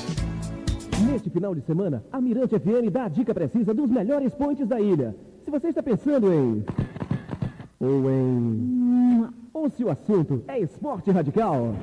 Neste 1.10 1.28
final 1.28 1.52
de 1.52 1.62
semana, 1.62 2.04
a 2.12 2.20
Mirante 2.20 2.56
FM 2.56 2.92
dá 2.92 3.06
a 3.06 3.08
dica 3.08 3.34
precisa 3.34 3.74
dos 3.74 3.90
melhores 3.90 4.32
pontes 4.34 4.68
da 4.68 4.80
ilha. 4.80 5.16
Se 5.44 5.50
você 5.50 5.70
está 5.70 5.82
pensando 5.82 6.32
em. 6.32 6.64
ou 7.80 8.08
em. 8.08 9.26
ou 9.52 9.68
se 9.68 9.82
o 9.82 9.90
assunto 9.90 10.44
é 10.46 10.60
esporte 10.60 11.10
radical. 11.10 11.74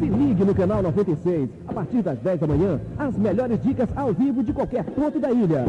Se 0.00 0.06
ligue 0.06 0.46
no 0.46 0.54
canal 0.54 0.82
96. 0.82 1.50
A 1.68 1.74
partir 1.74 2.00
das 2.00 2.18
10 2.20 2.40
da 2.40 2.46
manhã, 2.46 2.80
as 2.98 3.14
melhores 3.18 3.62
dicas 3.62 3.86
ao 3.94 4.14
vivo 4.14 4.42
de 4.42 4.50
qualquer 4.50 4.82
ponto 4.82 5.20
da 5.20 5.30
ilha. 5.30 5.66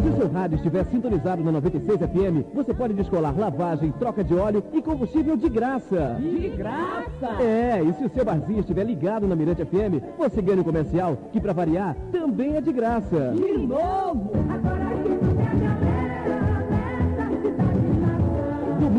Se 0.00 0.08
o 0.10 0.16
seu 0.16 0.30
rádio 0.30 0.54
estiver 0.54 0.84
sintonizado 0.84 1.42
na 1.42 1.50
96 1.50 1.98
FM, 1.98 2.54
você 2.54 2.72
pode 2.72 2.94
descolar 2.94 3.36
lavagem, 3.36 3.90
troca 3.98 4.22
de 4.22 4.32
óleo 4.32 4.62
e 4.72 4.80
combustível 4.80 5.36
de 5.36 5.48
graça. 5.48 6.18
De 6.20 6.48
graça? 6.50 7.42
É, 7.42 7.82
e 7.82 7.92
se 7.94 8.04
o 8.04 8.10
seu 8.10 8.24
barzinho 8.24 8.60
estiver 8.60 8.84
ligado 8.84 9.26
na 9.26 9.34
Mirante 9.34 9.64
FM, 9.64 10.04
você 10.16 10.40
ganha 10.40 10.60
um 10.60 10.64
comercial 10.64 11.18
que, 11.32 11.40
pra 11.40 11.52
variar, 11.52 11.96
também 12.12 12.54
é 12.54 12.60
de 12.60 12.72
graça. 12.72 13.34
De 13.34 13.58
novo? 13.58 14.30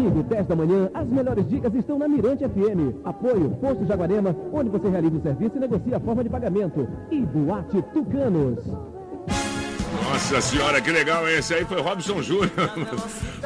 Domingo, 0.05 0.23
10 0.23 0.47
da 0.47 0.55
manhã, 0.55 0.89
as 0.93 1.07
melhores 1.09 1.49
dicas 1.49 1.73
estão 1.73 1.97
na 1.97 2.07
Mirante 2.07 2.47
FM. 2.47 3.01
Apoio 3.03 3.49
Posto 3.59 3.85
Jaguarema, 3.85 4.35
onde 4.53 4.69
você 4.69 4.87
realiza 4.87 5.17
o 5.17 5.21
serviço 5.21 5.57
e 5.57 5.59
negocia 5.59 5.97
a 5.97 5.99
forma 5.99 6.23
de 6.23 6.29
pagamento. 6.29 6.87
E 7.09 7.21
Boate 7.21 7.81
Tucanos. 7.91 8.94
Nossa 10.05 10.39
senhora, 10.39 10.79
que 10.79 10.91
legal 10.91 11.27
esse 11.27 11.53
aí 11.53 11.65
foi 11.65 11.81
Robson 11.81 12.21
Júnior 12.21 12.51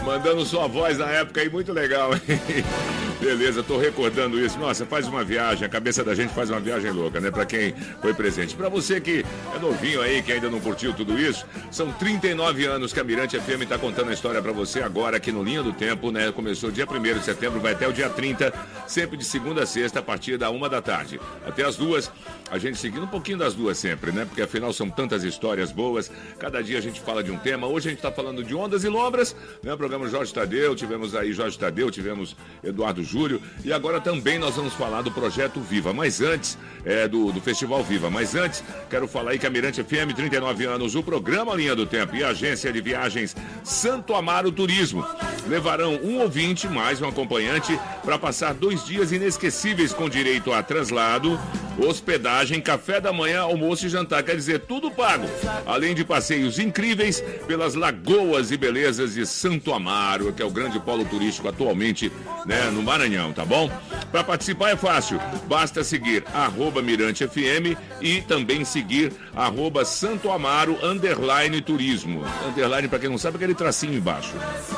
mandando 0.04 0.45
sua 0.45 0.67
voz 0.67 0.98
na 0.98 1.06
época 1.06 1.39
aí, 1.39 1.50
muito 1.50 1.72
legal, 1.72 2.13
hein? 2.13 2.22
Beleza, 3.22 3.62
tô 3.62 3.78
recordando 3.78 4.39
isso. 4.39 4.58
Nossa, 4.58 4.86
faz 4.86 5.06
uma 5.06 5.26
viagem, 5.26 5.65
a 5.65 5.69
cabeça 5.69 6.04
da 6.06 6.15
gente 6.15 6.34
faz 6.34 6.50
uma 6.50 6.60
viagem 6.60 6.89
louca, 6.89 7.19
né? 7.19 7.30
Pra 7.30 7.45
quem 7.45 7.76
foi 8.02 8.13
presente. 8.13 8.56
Pra 8.56 8.69
você 8.69 9.00
que 9.02 9.26
é 9.54 9.60
novinho 9.60 10.02
aí, 10.02 10.24
que 10.24 10.32
ainda 10.32 10.50
não 10.50 10.60
curtiu 10.60 10.93
tudo 10.93 11.19
isso, 11.19 11.45
são 11.69 11.91
39 11.91 12.65
anos 12.65 12.93
que 12.93 13.00
a 13.00 13.04
Mirante 13.04 13.38
FM 13.38 13.67
tá 13.67 13.78
contando 13.78 14.10
a 14.10 14.13
história 14.13 14.41
pra 14.41 14.54
você 14.54 14.82
agora 14.82 15.17
aqui 15.17 15.34
no 15.34 15.43
Linha 15.43 15.62
do 15.62 15.74
Tempo, 15.74 16.12
né? 16.12 16.32
Começou 16.32 16.72
dia 16.72 16.88
1 16.89 17.19
de 17.19 17.26
setembro, 17.26 17.60
vai 17.60 17.74
até 17.74 17.88
o 17.88 17.93
dia 17.93 18.10
30, 18.10 18.54
sempre 18.88 19.17
de 19.17 19.26
segunda 19.26 19.63
a 19.63 19.65
sexta, 19.65 20.00
a 20.00 20.04
partir 20.04 20.38
da 20.38 20.50
uma 20.50 20.69
da 20.69 20.82
tarde. 20.82 21.19
Até 21.45 21.65
as 21.65 21.76
duas, 21.76 22.10
a 22.50 22.58
gente 22.58 22.78
seguindo 22.80 23.04
um 23.04 23.08
pouquinho 23.08 23.38
das 23.38 23.54
duas 23.54 23.78
sempre, 23.78 24.12
né? 24.12 24.26
Porque 24.26 24.41
afinal 24.41 24.72
são 24.72 24.89
tantas 24.89 25.24
histórias 25.24 25.74
boas. 25.74 26.10
Cada 26.39 26.48
dia 26.49 26.79
a 26.79 26.81
gente 26.81 26.99
fala 26.99 27.23
de 27.23 27.31
um 27.31 27.38
tema. 27.38 27.67
Hoje 27.67 27.88
a 27.88 27.91
gente 27.91 28.01
tá 28.01 28.12
falando 28.12 28.43
de 28.43 28.55
ondas 28.55 28.83
e 28.83 28.89
lombras, 28.89 29.35
né? 29.62 29.73
O 29.73 29.77
programa 29.77 30.07
Jorge 30.09 30.33
Tadeu, 30.33 30.75
tivemos 30.75 31.15
aí 31.15 31.31
Jorge 31.31 31.57
Tadeu, 31.57 31.91
tivemos 31.91 32.35
Eduardo 32.63 33.03
Júlio 33.03 33.41
e 33.63 33.71
agora 33.71 34.01
também 34.01 34.39
nós 34.39 34.55
vamos 34.55 34.73
falar 34.73 35.01
do 35.01 35.12
projeto 35.12 35.59
Viva. 35.59 35.93
Mas 35.93 36.19
antes, 36.21 36.57
é 36.83 37.07
do, 37.07 37.31
do 37.31 37.39
Festival 37.39 37.83
Viva. 37.83 38.09
Mas 38.09 38.35
antes, 38.35 38.63
quero 38.89 39.07
falar 39.07 39.31
aí 39.31 39.39
que 39.39 39.45
a 39.45 39.49
Mirante 39.49 39.83
FM, 39.83 40.13
39 40.15 40.65
anos, 40.65 40.95
o 40.95 41.03
programa 41.03 41.55
Linha 41.55 41.75
do 41.75 41.85
Tempo 41.85 42.15
e 42.15 42.23
a 42.23 42.29
agência 42.29 42.71
de 42.71 42.81
viagens 42.81 43.35
Santo 43.63 44.15
Amaro 44.15 44.51
Turismo 44.51 45.05
levarão 45.47 45.95
um 46.03 46.19
ouvinte 46.19 46.67
mais 46.67 47.01
um 47.01 47.07
acompanhante 47.07 47.79
para 48.03 48.17
passar 48.17 48.53
dois 48.53 48.85
dias 48.85 49.12
inesquecíveis 49.12 49.93
com 49.93 50.09
direito 50.09 50.51
a 50.53 50.62
translado, 50.62 51.39
hospedagem, 51.77 52.62
café 52.62 52.99
da 52.99 53.12
manhã, 53.12 53.41
almoço 53.41 53.85
e 53.85 53.89
jantar. 53.89 54.23
Quer 54.23 54.35
dizer, 54.35 54.59
tudo 54.62 54.91
pago. 54.91 55.25
Além 55.65 55.95
de 55.95 56.03
passeios 56.39 56.60
incríveis 56.60 57.21
pelas 57.45 57.75
lagoas 57.75 58.52
e 58.52 58.58
belezas 58.58 59.13
de 59.13 59.25
Santo 59.25 59.73
Amaro, 59.73 60.32
que 60.32 60.41
é 60.41 60.45
o 60.45 60.49
grande 60.49 60.80
polo 60.80 61.04
turístico 61.06 61.47
atualmente 61.47 62.12
né, 62.45 62.69
no 62.71 62.82
Maranhão, 62.82 63.34
tá 63.34 63.43
bom? 63.43 63.69
Para 64.12 64.23
participar 64.23 64.71
é 64.71 64.75
fácil, 64.75 65.19
basta 65.47 65.84
seguir 65.84 66.23
arroba 66.34 66.82
Mirante 66.82 67.28
FM 67.28 67.78
e 68.02 68.21
também 68.21 68.63
seguir 68.63 69.12
arroba 69.36 69.84
Santo 69.84 70.32
Amaro 70.32 70.78
underline 70.84 71.62
turismo. 71.62 72.23
Underline, 72.47 72.88
para 72.88 72.99
quem 72.99 73.10
não 73.10 73.17
sabe, 73.17 73.36
aquele 73.36 73.54
tracinho 73.54 73.93
embaixo, 73.93 74.34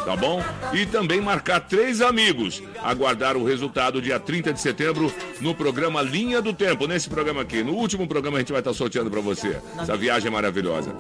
tá 0.06 0.16
bom? 0.16 0.44
E 0.74 0.86
também 0.86 1.22
marcar 1.22 1.60
três 1.60 2.02
amigos. 2.02 2.62
Aguardar 2.84 3.38
o 3.38 3.46
resultado 3.46 4.02
dia 4.02 4.20
30 4.20 4.54
de 4.54 4.60
setembro 4.60 5.14
no 5.40 5.54
programa 5.54 6.02
Linha 6.02 6.42
do 6.42 6.54
Tempo, 6.54 6.88
nesse 6.88 7.10
programa 7.10 7.42
aqui. 7.42 7.64
No 7.64 7.74
último 7.74 8.08
programa 8.08 8.38
a 8.38 8.40
gente 8.40 8.52
vai 8.52 8.62
estar 8.62 8.74
sorteando 8.74 9.12
para 9.12 9.22
você. 9.22 9.58
Essa 9.80 9.96
viagem 9.96 10.28
é 10.28 10.32
maravilhosa. 10.32 10.96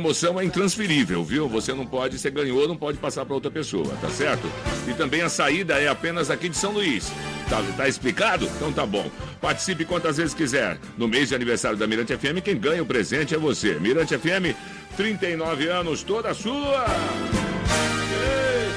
Promoção 0.00 0.40
é 0.40 0.44
intransferível, 0.46 1.22
viu? 1.22 1.46
Você 1.46 1.74
não 1.74 1.84
pode, 1.84 2.18
você 2.18 2.30
ganhou, 2.30 2.66
não 2.66 2.74
pode 2.74 2.96
passar 2.96 3.26
para 3.26 3.34
outra 3.34 3.50
pessoa, 3.50 3.94
tá 4.00 4.08
certo? 4.08 4.50
E 4.88 4.94
também 4.94 5.20
a 5.20 5.28
saída 5.28 5.74
é 5.74 5.88
apenas 5.88 6.30
aqui 6.30 6.48
de 6.48 6.56
São 6.56 6.72
Luís. 6.72 7.12
Tá, 7.50 7.62
tá 7.76 7.86
explicado? 7.86 8.46
Então 8.56 8.72
tá 8.72 8.86
bom. 8.86 9.10
Participe 9.42 9.84
quantas 9.84 10.16
vezes 10.16 10.32
quiser. 10.32 10.78
No 10.96 11.06
mês 11.06 11.28
de 11.28 11.34
aniversário 11.34 11.76
da 11.76 11.86
Mirante 11.86 12.16
FM, 12.16 12.40
quem 12.42 12.56
ganha 12.56 12.82
o 12.82 12.86
presente 12.86 13.34
é 13.34 13.38
você. 13.38 13.78
Mirante 13.78 14.16
FM, 14.16 14.56
39 14.96 15.68
anos, 15.68 16.02
toda 16.02 16.32
sua. 16.32 16.86
Ei, 18.10 18.70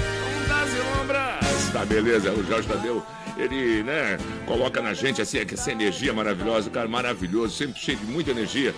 Ondas 0.43 0.73
e 0.73 0.97
lombras. 0.99 1.69
Tá, 1.71 1.85
beleza. 1.85 2.33
O 2.33 2.43
Jorge 2.43 2.67
Tadeu, 2.67 3.01
ele, 3.43 3.83
né, 3.83 4.17
coloca 4.45 4.81
na 4.81 4.93
gente 4.93 5.21
assim, 5.21 5.37
essa 5.39 5.71
energia 5.71 6.13
maravilhosa. 6.13 6.69
Cara, 6.69 6.87
maravilhoso, 6.87 7.55
sempre 7.55 7.79
cheio 7.79 7.97
de 7.97 8.05
muita 8.05 8.31
energia. 8.31 8.73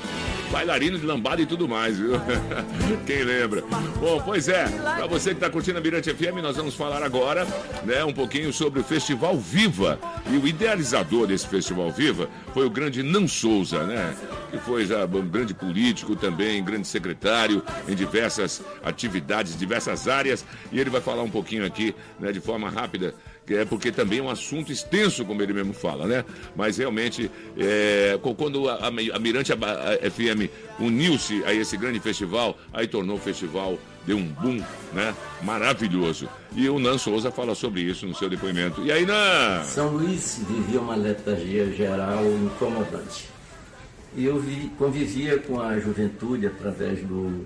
Bailarino 0.51 0.97
de 0.97 1.05
lambada 1.05 1.41
e 1.41 1.45
tudo 1.45 1.67
mais, 1.67 1.97
viu? 1.97 2.13
Quem 3.05 3.23
lembra? 3.23 3.61
Bom, 3.99 4.21
pois 4.23 4.47
é, 4.47 4.65
pra 4.67 5.07
você 5.07 5.33
que 5.33 5.39
tá 5.39 5.49
curtindo 5.49 5.77
a 5.77 5.81
Mirante 5.81 6.13
FM, 6.13 6.41
nós 6.41 6.55
vamos 6.55 6.75
falar 6.75 7.03
agora, 7.03 7.45
né, 7.83 8.03
um 8.03 8.13
pouquinho 8.13 8.51
sobre 8.53 8.79
o 8.79 8.83
Festival 8.83 9.37
Viva. 9.37 9.99
E 10.31 10.37
o 10.37 10.47
idealizador 10.47 11.27
desse 11.27 11.47
Festival 11.47 11.91
Viva 11.91 12.29
foi 12.53 12.65
o 12.65 12.69
grande 12.69 13.03
Nan 13.03 13.27
Souza, 13.27 13.83
né? 13.83 14.15
Que 14.51 14.57
foi 14.57 14.85
já 14.85 15.05
um 15.05 15.27
grande 15.27 15.53
político 15.53 16.15
também, 16.15 16.63
grande 16.63 16.87
secretário 16.87 17.63
em 17.87 17.95
diversas 17.95 18.61
atividades, 18.83 19.57
diversas 19.57 20.07
áreas. 20.07 20.45
E 20.71 20.79
ele 20.79 20.89
vai 20.89 21.01
falar 21.01 21.23
um 21.23 21.29
pouquinho 21.29 21.65
aqui, 21.65 21.93
né, 22.19 22.31
de 22.31 22.39
forma 22.39 22.69
rápida, 22.69 23.13
que 23.45 23.53
é 23.55 23.65
porque 23.65 23.91
também 23.91 24.19
é 24.19 24.21
um 24.21 24.29
assunto 24.29 24.54
extenso, 24.61 25.23
como 25.25 25.41
ele 25.41 25.53
mesmo 25.53 25.73
fala, 25.73 26.05
né? 26.07 26.23
Mas 26.55 26.77
realmente, 26.77 27.29
é, 27.57 28.17
quando 28.37 28.69
a, 28.69 28.87
a 28.87 29.19
Mirante 29.19 29.51
FM 29.53 30.49
uniu-se 30.79 31.43
a 31.45 31.53
esse 31.53 31.77
grande 31.77 31.99
festival, 31.99 32.57
aí 32.73 32.87
tornou 32.87 33.17
o 33.17 33.19
festival, 33.19 33.77
deu 34.05 34.17
um 34.17 34.25
boom, 34.27 34.61
né? 34.93 35.13
Maravilhoso. 35.41 36.27
E 36.55 36.67
o 36.69 36.79
Nan 36.79 36.97
Souza 36.97 37.31
fala 37.31 37.55
sobre 37.55 37.81
isso 37.81 38.05
no 38.05 38.15
seu 38.15 38.29
depoimento. 38.29 38.83
E 38.83 38.91
aí, 38.91 39.05
Nan? 39.05 39.63
São 39.63 39.89
Luís 39.95 40.41
vivia 40.47 40.79
uma 40.79 40.95
letargia 40.95 41.71
geral 41.71 42.23
incomodante. 42.25 43.29
E 44.17 44.25
eu 44.25 44.39
vi- 44.39 44.71
convivia 44.77 45.37
com 45.39 45.59
a 45.59 45.77
juventude 45.79 46.47
através 46.47 46.99
do- 47.01 47.45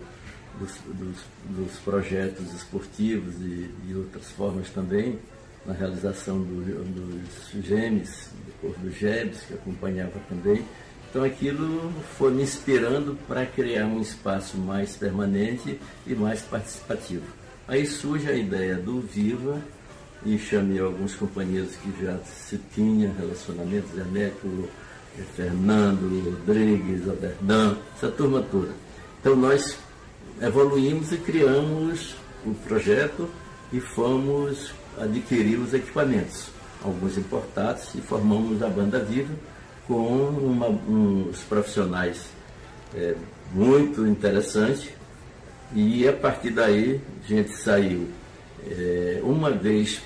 dos, 0.59 0.71
dos- 0.87 1.23
dos 1.45 1.77
projetos 1.79 2.53
esportivos 2.53 3.35
e, 3.41 3.69
e 3.87 3.95
outras 3.95 4.29
formas 4.31 4.69
também, 4.69 5.17
na 5.65 5.73
realização 5.73 6.39
do- 6.39 6.83
dos 6.85 7.63
GEMES, 7.65 8.29
depois 8.45 8.77
do 8.77 8.91
GEBS, 8.91 9.41
que 9.47 9.53
acompanhava 9.53 10.13
também. 10.29 10.63
Então 11.09 11.23
aquilo 11.23 11.91
foi 12.17 12.31
me 12.31 12.43
inspirando 12.43 13.17
para 13.27 13.45
criar 13.45 13.85
um 13.85 13.99
espaço 14.01 14.57
mais 14.57 14.95
permanente 14.95 15.79
e 16.05 16.13
mais 16.15 16.41
participativo. 16.41 17.23
Aí 17.67 17.85
surge 17.85 18.29
a 18.29 18.35
ideia 18.35 18.75
do 18.75 19.01
Viva, 19.01 19.59
e 20.25 20.37
chamei 20.37 20.79
alguns 20.79 21.15
companheiros 21.15 21.75
que 21.77 22.03
já 22.03 22.17
se 22.25 22.57
tinham 22.75 23.13
relacionamentos, 23.13 23.89
Eneco, 23.97 24.67
eh, 25.17 25.21
Fernando, 25.33 26.21
Rodrigues, 26.45 27.07
Alberdan, 27.07 27.77
essa 27.95 28.09
turma 28.09 28.41
toda. 28.51 28.73
Então 29.21 29.33
nós 29.35 29.77
evoluímos 30.41 31.13
e 31.13 31.17
criamos 31.19 32.15
o 32.45 32.53
projeto 32.53 33.29
e 33.71 33.79
fomos 33.79 34.73
adquirir 35.01 35.57
os 35.59 35.73
equipamentos, 35.73 36.49
alguns 36.83 37.17
importados, 37.17 37.93
e 37.95 38.01
formamos 38.01 38.61
a 38.63 38.67
Banda 38.67 38.99
Viva 38.99 39.33
com 39.87 40.05
uma- 40.27 40.67
uns 40.69 41.39
profissionais 41.43 42.27
é, 42.95 43.15
muito 43.53 44.05
interessante. 44.07 44.95
E 45.75 46.07
a 46.07 46.13
partir 46.13 46.49
daí 46.51 46.99
a 47.23 47.27
gente 47.27 47.55
saiu 47.55 48.07
é, 48.67 49.19
uma 49.23 49.51
vez 49.51 50.01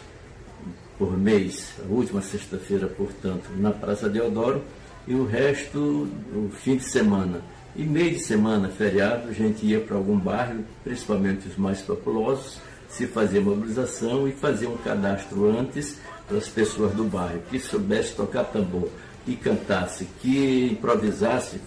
por 0.98 1.18
mês, 1.18 1.74
a 1.84 1.92
última 1.92 2.22
sexta-feira, 2.22 2.88
portanto, 2.88 3.50
na 3.58 3.72
Praça 3.72 4.08
Deodoro, 4.10 4.62
e 5.08 5.14
o 5.16 5.26
resto 5.26 6.08
o 6.36 6.50
fim 6.54 6.78
de 6.78 6.84
semana. 6.90 7.42
E 7.76 7.84
meio 7.84 8.12
de 8.12 8.20
semana, 8.20 8.70
feriado, 8.70 9.30
a 9.30 9.34
gente 9.34 9.66
ia 9.66 9.80
para 9.80 9.98
algum 9.98 10.18
bairro, 10.18 10.64
principalmente 10.84 11.48
os 11.48 11.58
mais 11.58 11.82
populosos, 11.82 12.60
se 12.94 13.08
fazia 13.08 13.42
mobilização 13.42 14.28
e 14.28 14.32
fazia 14.32 14.70
um 14.70 14.78
cadastro 14.78 15.50
antes 15.50 15.98
para 16.28 16.38
as 16.38 16.48
pessoas 16.48 16.94
do 16.94 17.04
bairro, 17.04 17.42
que 17.50 17.60
soubesse 17.60 18.14
tocar 18.14 18.46
tambor, 18.46 18.88
que 19.26 19.36
cantasse, 19.36 20.08
que 20.22 20.72
improvisasse, 20.72 21.60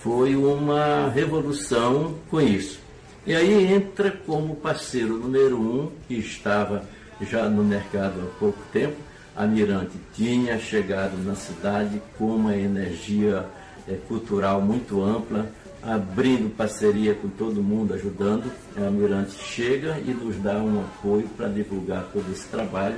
foi 0.00 0.34
uma 0.34 1.08
revolução 1.10 2.16
com 2.30 2.40
isso. 2.40 2.80
E 3.26 3.34
aí 3.34 3.72
entra 3.72 4.10
como 4.10 4.56
parceiro 4.56 5.16
número 5.16 5.56
um, 5.56 5.90
que 6.08 6.14
estava 6.14 6.84
já 7.20 7.48
no 7.48 7.62
mercado 7.62 8.14
há 8.20 8.38
pouco 8.38 8.58
tempo, 8.72 8.96
a 9.36 9.46
Mirante 9.46 9.92
tinha 10.14 10.58
chegado 10.58 11.16
na 11.24 11.34
cidade 11.34 12.02
com 12.18 12.34
uma 12.34 12.56
energia 12.56 13.46
é, 13.88 13.94
cultural 14.08 14.60
muito 14.60 15.02
ampla, 15.02 15.46
abrindo 15.82 16.54
parceria 16.54 17.14
com 17.14 17.28
todo 17.28 17.62
mundo, 17.62 17.94
ajudando. 17.94 18.50
A 18.76 18.90
Mirante 18.90 19.32
chega 19.32 19.98
e 19.98 20.14
nos 20.14 20.36
dá 20.36 20.54
um 20.54 20.80
apoio 20.80 21.28
para 21.36 21.48
divulgar 21.48 22.04
todo 22.12 22.30
esse 22.30 22.46
trabalho, 22.48 22.96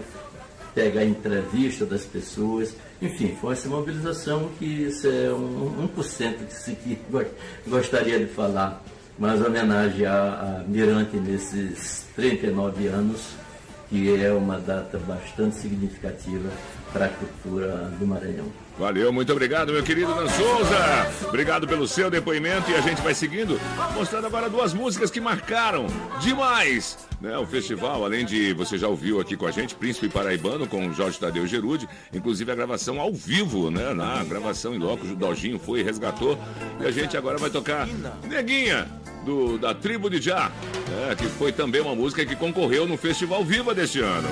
pega 0.74 1.00
a 1.00 1.04
entrevista 1.04 1.86
das 1.86 2.04
pessoas, 2.04 2.74
enfim, 3.00 3.36
foi 3.40 3.52
essa 3.52 3.68
mobilização 3.68 4.50
que 4.58 4.64
isso 4.64 5.06
é 5.06 5.32
um, 5.32 5.88
1% 5.96 6.46
que 6.46 6.54
se 6.54 6.74
que 6.74 6.98
gostaria 7.66 8.18
de 8.18 8.26
falar, 8.26 8.82
mas 9.18 9.40
homenagem 9.40 10.06
à, 10.06 10.60
à 10.60 10.64
Mirante 10.68 11.16
nesses 11.16 12.06
39 12.14 12.86
anos 12.88 13.44
que 13.88 14.20
é 14.20 14.32
uma 14.32 14.58
data 14.58 14.98
bastante 14.98 15.56
significativa 15.56 16.50
para 16.94 17.06
a 17.06 17.08
cultura 17.08 17.92
do 17.98 18.06
Maranhão. 18.06 18.46
Valeu, 18.78 19.12
muito 19.12 19.32
obrigado, 19.32 19.72
meu 19.72 19.82
querido 19.82 20.14
Dan 20.14 20.28
Souza. 20.28 21.28
Obrigado 21.28 21.66
pelo 21.66 21.86
seu 21.86 22.08
depoimento 22.08 22.70
e 22.70 22.74
a 22.74 22.80
gente 22.80 23.02
vai 23.02 23.14
seguindo, 23.14 23.60
mostrando 23.94 24.26
agora 24.26 24.48
duas 24.48 24.72
músicas 24.72 25.10
que 25.10 25.20
marcaram 25.20 25.86
demais 26.20 26.96
né, 27.24 27.38
o 27.38 27.46
festival, 27.46 28.04
além 28.04 28.24
de 28.24 28.52
você 28.52 28.76
já 28.76 28.86
ouviu 28.86 29.18
aqui 29.18 29.34
com 29.34 29.46
a 29.46 29.50
gente, 29.50 29.74
Príncipe 29.74 30.10
Paraibano 30.10 30.66
com 30.66 30.92
Jorge 30.92 31.18
Tadeu 31.18 31.46
Gerude, 31.46 31.88
inclusive 32.12 32.52
a 32.52 32.54
gravação 32.54 33.00
ao 33.00 33.12
vivo, 33.12 33.70
né, 33.70 33.94
na 33.94 34.22
gravação 34.24 34.74
em 34.74 34.78
loco, 34.78 35.06
o 35.06 35.16
Dojinho 35.16 35.58
foi 35.58 35.80
e 35.80 35.82
resgatou. 35.82 36.38
E 36.80 36.86
a 36.86 36.90
gente 36.90 37.16
agora 37.16 37.38
vai 37.38 37.48
tocar 37.48 37.88
Neguinha, 38.28 38.86
do, 39.24 39.58
da 39.58 39.74
tribo 39.74 40.08
de 40.08 40.20
Já, 40.20 40.50
né, 40.88 41.14
que 41.16 41.26
foi 41.26 41.52
também 41.52 41.80
uma 41.80 41.94
música 41.94 42.24
que 42.24 42.36
concorreu 42.36 42.86
no 42.86 42.96
Festival 42.96 43.44
Viva 43.44 43.74
deste 43.74 44.00
ano. 44.00 44.28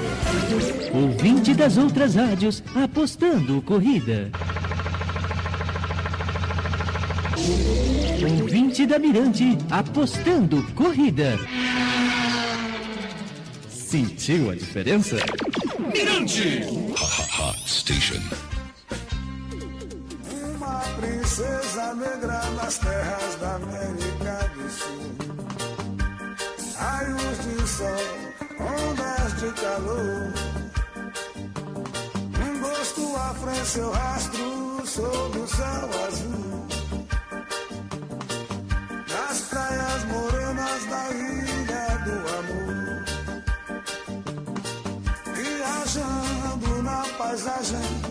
Ouvinte 0.92 1.54
das 1.54 1.76
outras 1.76 2.14
rádios 2.14 2.62
apostando 2.74 3.60
corrida. 3.62 4.30
Ouvinte 8.40 8.86
da 8.86 8.98
Mirante 8.98 9.58
apostando 9.70 10.62
corrida. 10.74 11.38
Sentiu 13.68 14.50
a 14.50 14.54
diferença? 14.54 15.16
Mirante! 15.92 16.62
Station. 17.66 18.22
Uma 20.56 20.80
princesa 21.00 21.94
negra 21.94 22.42
nas 22.52 22.78
terras 22.78 23.34
da 23.40 23.56
América 23.56 24.21
Sul. 24.72 25.12
Raios 26.78 27.38
de 27.44 27.56
sol, 27.68 28.04
ondas 28.58 29.30
de 29.40 29.50
calor. 29.60 30.32
Um 32.44 32.60
gosto 32.60 33.16
à 33.16 33.34
frente, 33.34 33.66
seu 33.66 33.90
rastro 33.90 34.86
sob 34.86 35.38
o 35.38 35.46
céu 35.46 35.88
azul. 36.06 36.66
Nas 39.08 39.40
praias 39.50 40.04
morenas 40.04 40.84
da 40.86 41.10
ilha 41.10 41.86
do 42.06 42.16
amor. 42.38 43.04
Viajando 45.34 46.82
na 46.82 47.02
paisagem. 47.18 48.01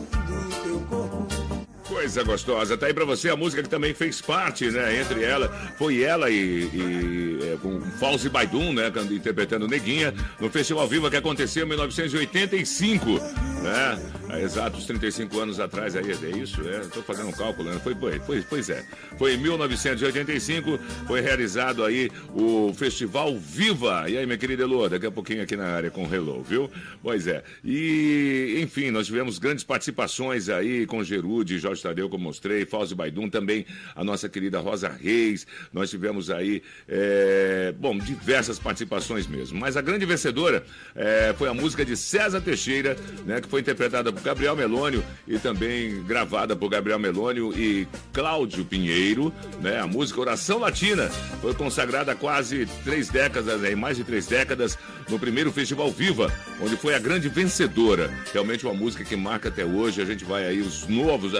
Coisa 2.02 2.24
gostosa. 2.24 2.76
Tá 2.76 2.88
aí 2.88 2.96
pra 2.96 3.06
você 3.06 3.30
a 3.30 3.36
música 3.36 3.62
que 3.62 3.70
também 3.70 3.94
fez 3.94 4.20
parte, 4.20 4.66
né? 4.72 5.00
Entre 5.00 5.24
ela, 5.24 5.48
foi 5.78 6.02
ela 6.02 6.32
e, 6.32 6.64
e 6.74 7.40
é, 7.44 7.58
com 7.62 7.80
Fauzi 8.00 8.28
Baidum, 8.28 8.74
né? 8.74 8.92
Interpretando 9.12 9.68
Neguinha, 9.68 10.12
no 10.40 10.50
Festival 10.50 10.88
Viva 10.88 11.12
que 11.12 11.16
aconteceu 11.16 11.64
em 11.64 11.70
1985, 11.70 13.22
né? 13.62 14.00
Há 14.30 14.40
exatos 14.40 14.86
35 14.86 15.40
anos 15.40 15.60
atrás, 15.60 15.96
aí, 15.96 16.04
é 16.10 16.38
isso? 16.38 16.62
É, 16.68 16.80
tô 16.88 17.02
fazendo 17.02 17.30
um 17.30 17.32
cálculo, 17.32 17.70
né? 17.70 17.80
Foi, 17.84 17.94
foi, 17.94 18.20
foi, 18.20 18.42
pois 18.42 18.70
é. 18.70 18.84
Foi 19.18 19.34
em 19.34 19.38
1985, 19.38 20.80
foi 21.06 21.22
realizado 21.22 21.84
aí 21.84 22.10
o 22.34 22.74
Festival 22.74 23.38
Viva. 23.38 24.10
E 24.10 24.18
aí, 24.18 24.26
minha 24.26 24.38
querida 24.38 24.64
Elô, 24.64 24.88
daqui 24.88 25.06
a 25.06 25.12
pouquinho 25.12 25.44
aqui 25.44 25.56
na 25.56 25.68
área 25.68 25.92
com 25.92 26.06
o 26.06 26.14
Hello, 26.14 26.42
viu? 26.42 26.70
Pois 27.04 27.28
é. 27.28 27.44
E, 27.64 28.60
enfim, 28.62 28.90
nós 28.90 29.08
tivemos 29.08 29.38
grandes 29.38 29.64
participações 29.64 30.50
aí 30.50 30.86
com 30.86 31.04
Gerude, 31.04 31.60
Jorge 31.60 31.82
Tadeu, 31.82 32.10
como 32.10 32.24
mostrei, 32.24 32.66
Fauzi 32.66 32.96
Baidum, 32.96 33.30
também 33.30 33.66
a 33.96 34.04
nossa 34.04 34.30
querida 34.30 34.60
Rosa 34.60 34.90
Reis. 34.90 35.46
Nós 35.74 35.90
tivemos 35.90 36.30
aí, 36.30 36.64
é, 36.88 37.74
bom, 37.78 37.98
diversas 37.98 38.58
participações 38.58 39.28
mesmo. 39.28 39.60
Mas 39.60 39.76
a 39.76 39.82
grande 39.82 40.06
vencedora 40.06 40.64
é, 40.96 41.36
foi 41.38 41.50
a 41.50 41.54
música 41.54 41.84
de 41.84 41.98
César 41.98 42.40
Teixeira, 42.40 42.96
né? 43.26 43.42
Que 43.42 43.51
foi 43.52 43.60
interpretada 43.60 44.14
por 44.14 44.24
Gabriel 44.24 44.56
Melônio 44.56 45.04
e 45.28 45.38
também 45.38 46.02
gravada 46.04 46.56
por 46.56 46.70
Gabriel 46.70 46.98
Melônio 46.98 47.52
e 47.54 47.86
Cláudio 48.14 48.64
Pinheiro, 48.64 49.34
né? 49.62 49.82
A 49.82 49.86
música 49.86 50.22
Oração 50.22 50.58
Latina 50.58 51.10
foi 51.42 51.54
consagrada 51.54 52.14
há 52.14 52.16
quase 52.16 52.66
três 52.86 53.10
décadas, 53.10 53.60
né? 53.60 53.76
mais 53.76 53.98
de 53.98 54.06
três 54.06 54.26
décadas, 54.26 54.78
no 55.10 55.20
primeiro 55.20 55.52
Festival 55.52 55.92
Viva, 55.92 56.32
onde 56.62 56.78
foi 56.78 56.96
a 56.96 57.00
grande 57.00 57.28
vencedora. 57.28 58.10
Realmente 58.32 58.66
uma 58.66 58.74
música 58.74 59.04
que 59.04 59.18
marca 59.18 59.50
até 59.50 59.66
hoje. 59.66 60.02
A 60.02 60.06
gente 60.06 60.24
vai 60.24 60.48
aí, 60.48 60.62
os 60.62 60.88
novos, 60.88 61.34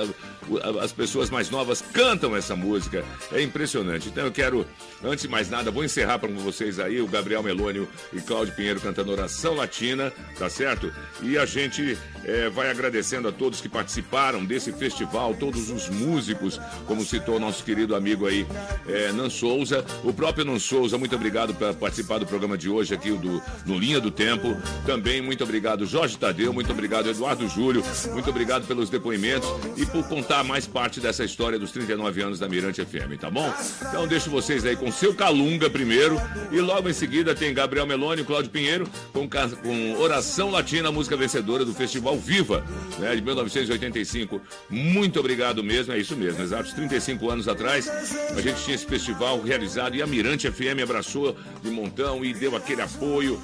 as 0.82 0.92
pessoas 0.92 1.30
mais 1.30 1.50
novas 1.50 1.82
cantam 1.94 2.36
essa 2.36 2.56
música. 2.56 3.04
É 3.32 3.42
impressionante. 3.42 4.10
Então 4.10 4.26
eu 4.26 4.32
quero, 4.32 4.66
antes 5.04 5.24
de 5.24 5.28
mais 5.28 5.50
nada, 5.50 5.72
vou 5.72 5.84
encerrar 5.84 6.20
para 6.20 6.30
vocês 6.30 6.80
aí 6.80 7.02
o 7.02 7.08
Gabriel 7.08 7.44
Melônio 7.44 7.88
e 8.12 8.20
Cláudio 8.20 8.56
Pinheiro 8.56 8.80
cantando 8.80 9.12
Oração 9.12 9.56
Latina, 9.56 10.12
tá 10.38 10.50
certo? 10.50 10.92
E 11.22 11.38
a 11.38 11.46
gente 11.46 11.98
é, 12.26 12.50
vai 12.50 12.70
agradecendo 12.70 13.28
a 13.28 13.32
todos 13.32 13.62
que 13.62 13.70
participaram 13.70 14.44
desse 14.44 14.72
festival, 14.74 15.36
todos 15.36 15.70
os 15.70 15.90
músicos, 15.90 16.60
como 16.88 17.06
citou 17.06 17.40
nosso 17.40 17.64
querido 17.64 17.96
amigo 17.96 18.26
aí, 18.26 18.46
é, 18.88 19.12
Nan 19.12 19.30
Souza. 19.30 19.86
O 20.04 20.14
próprio 20.14 20.46
Nan 20.46 20.60
Souza, 20.60 20.98
muito 20.98 21.16
obrigado 21.16 21.54
por 21.54 21.74
participar 21.76 22.18
do 22.18 22.26
programa 22.26 22.58
de 22.58 22.70
hoje 22.70 22.94
aqui 22.94 23.12
do, 23.12 23.42
no 23.66 23.78
Linha 23.78 24.00
do 24.00 24.12
Tempo. 24.12 24.56
Também 24.86 25.22
muito 25.22 25.44
obrigado, 25.44 25.86
Jorge 25.86 26.18
Tadeu, 26.18 26.54
muito 26.54 26.72
obrigado, 26.72 27.10
Eduardo 27.10 27.48
Júlio, 27.48 27.84
muito 28.12 28.30
obrigado 28.30 28.66
pelos 28.66 28.90
depoimentos 28.90 29.48
e 29.78 29.86
por 29.86 30.08
contar 30.08 30.31
mais 30.44 30.66
parte 30.66 31.00
dessa 31.00 31.24
história 31.24 31.60
dos 31.60 31.72
39 31.72 32.22
anos 32.22 32.40
da 32.40 32.48
Mirante 32.48 32.84
FM, 32.84 33.20
tá 33.20 33.30
bom? 33.30 33.54
Então 33.82 34.08
deixo 34.08 34.30
vocês 34.30 34.66
aí 34.66 34.76
com 34.76 34.92
seu 34.92 35.14
Calunga 35.14 35.70
primeiro 35.70 36.20
e 36.52 36.60
logo 36.60 36.90
em 36.90 36.94
seguida 36.94 37.36
tem 37.36 37.54
Gabriel 37.54 37.86
Meloni 37.86 38.22
e 38.22 38.26
Cláudio 38.26 38.50
Pinheiro 38.50 38.88
com, 39.12 39.28
com 39.30 39.94
Oração 40.00 40.50
Latina, 40.50 40.92
música 40.92 41.18
vencedora 41.18 41.66
do 41.66 41.74
Festival 41.74 42.18
Viva, 42.18 42.66
né, 42.98 43.16
de 43.16 43.22
1985. 43.22 44.42
Muito 44.70 45.20
obrigado 45.20 45.64
mesmo, 45.64 45.94
é 45.94 45.98
isso 45.98 46.16
mesmo, 46.16 46.42
exatos 46.42 46.74
35 46.74 47.30
anos 47.30 47.48
atrás, 47.48 47.90
a 47.90 48.42
gente 48.42 48.64
tinha 48.64 48.76
esse 48.76 48.86
festival 48.86 49.42
realizado 49.42 49.96
e 49.96 50.02
a 50.02 50.08
Mirante 50.08 50.50
FM 50.50 50.82
abraçou 50.82 51.36
de 51.62 51.70
montão 51.70 52.24
e 52.24 52.34
deu 52.34 52.56
aquele 52.56 52.82
apoio, 52.82 53.40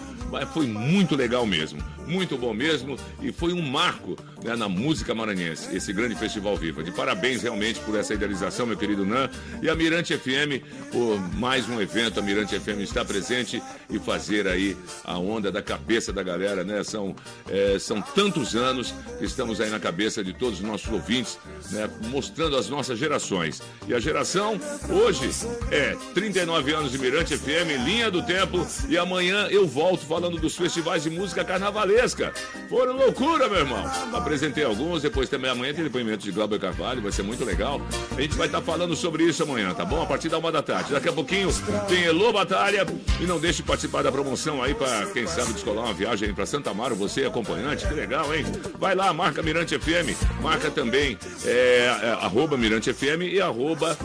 foi 0.54 0.66
muito 0.66 1.16
legal 1.16 1.46
mesmo, 1.46 1.84
muito 2.08 2.38
bom 2.38 2.54
mesmo 2.54 2.98
e 3.22 3.32
foi 3.32 3.54
um 3.54 3.62
marco 3.62 4.16
né, 4.44 4.56
na 4.56 4.70
música 4.70 5.14
maranhense, 5.14 5.76
esse 5.76 5.92
grande 5.92 6.16
festival 6.16 6.56
Viva. 6.56 6.84
De 6.84 6.92
parabéns 6.92 7.44
realmente 7.44 7.80
por 7.82 7.96
essa 7.98 8.14
idealização, 8.14 8.66
meu 8.66 8.78
querido 8.78 9.06
Nan, 9.06 9.30
e 9.62 9.70
a 9.70 9.76
Mirante 9.76 10.18
FM 10.18 10.64
por 10.92 11.20
mais 11.36 11.68
um 11.68 11.82
evento. 11.82 12.20
A 12.20 12.24
Mirante 12.24 12.58
FM 12.58 12.80
está 12.80 13.04
presente 13.04 13.62
e 13.90 14.00
fazer 14.00 14.48
aí 14.48 14.78
a 15.04 15.18
onda 15.18 15.52
da 15.52 15.62
cabeça 15.62 16.14
da 16.14 16.24
galera, 16.24 16.64
né? 16.64 16.84
São, 16.84 17.16
é, 17.50 17.78
são 17.78 18.02
tantos 18.02 18.56
anos 18.56 18.94
que 19.20 19.26
estamos 19.26 19.60
aí 19.60 19.70
na 19.70 19.80
cabeça 19.80 20.24
de 20.24 20.34
todos 20.34 20.60
os 20.60 20.66
nossos 20.66 20.92
ouvintes, 20.92 21.38
né? 21.72 21.90
Mostrando 22.10 22.56
as 22.56 22.70
nossas 22.70 22.98
gerações. 22.98 23.62
E 23.88 23.94
a 23.94 24.00
geração 24.00 24.60
hoje 24.90 25.30
é 25.72 25.96
39 26.14 26.74
anos 26.74 26.92
de 26.92 26.98
Mirante 26.98 27.38
FM, 27.38 27.84
linha 27.86 28.10
do 28.10 28.22
tempo, 28.24 28.66
e 28.88 28.98
amanhã 28.98 29.48
eu 29.48 29.68
volto 29.68 30.06
falando 30.06 30.38
dos 30.38 30.56
festivais 30.56 31.04
de 31.04 31.10
música 31.10 31.44
carnavalesca 31.44 31.97
Valesca. 31.98 32.32
Foram 32.70 32.96
loucura, 32.96 33.50
meu 33.50 33.58
irmão. 33.58 33.84
Apresentei 34.14 34.64
alguns, 34.64 35.02
depois 35.02 35.28
também 35.30 35.50
amanhã 35.50 35.74
tem 35.74 35.84
depoimento 35.84 36.24
de 36.24 36.32
Glauber 36.32 36.60
Carvalho, 36.60 37.02
vai 37.02 37.12
ser 37.12 37.24
muito 37.24 37.44
legal. 37.44 37.82
A 38.16 38.22
gente 38.22 38.36
vai 38.36 38.46
estar 38.46 38.62
falando 38.62 38.96
sobre 38.96 39.24
isso 39.24 39.42
amanhã, 39.42 39.74
tá 39.74 39.84
bom? 39.84 40.02
A 40.02 40.06
partir 40.06 40.30
da 40.30 40.38
uma 40.38 40.52
da 40.52 40.62
tarde. 40.62 40.92
Daqui 40.92 41.10
a 41.10 41.14
pouquinho 41.14 41.50
tem 41.88 42.04
Elô 42.04 42.32
Batalha. 42.32 42.86
E 43.20 43.26
não 43.26 43.40
deixe 43.40 43.58
de 43.58 43.68
participar 43.68 44.04
da 44.04 44.12
promoção 44.12 44.62
aí 44.62 44.76
para 44.76 45.08
quem 45.08 45.26
sabe 45.26 45.54
descolar 45.54 45.86
uma 45.86 45.94
viagem 45.94 46.32
para 46.36 46.46
Santa 46.46 46.70
Amaro, 46.70 46.96
você 46.96 47.26
acompanhante. 47.26 47.88
Que 47.88 47.94
legal, 47.96 48.34
hein? 48.36 48.46
Vai 48.78 48.94
lá, 48.94 49.12
marca 49.12 49.42
Mirante 49.42 49.78
FM, 49.80 50.16
marca 50.40 50.70
também 50.70 51.18
é, 51.46 51.98
é, 52.04 52.10
arroba 52.22 52.56
Mirante 52.58 52.94
FM 52.94 53.24
e 53.24 53.42
arroba 53.42 53.98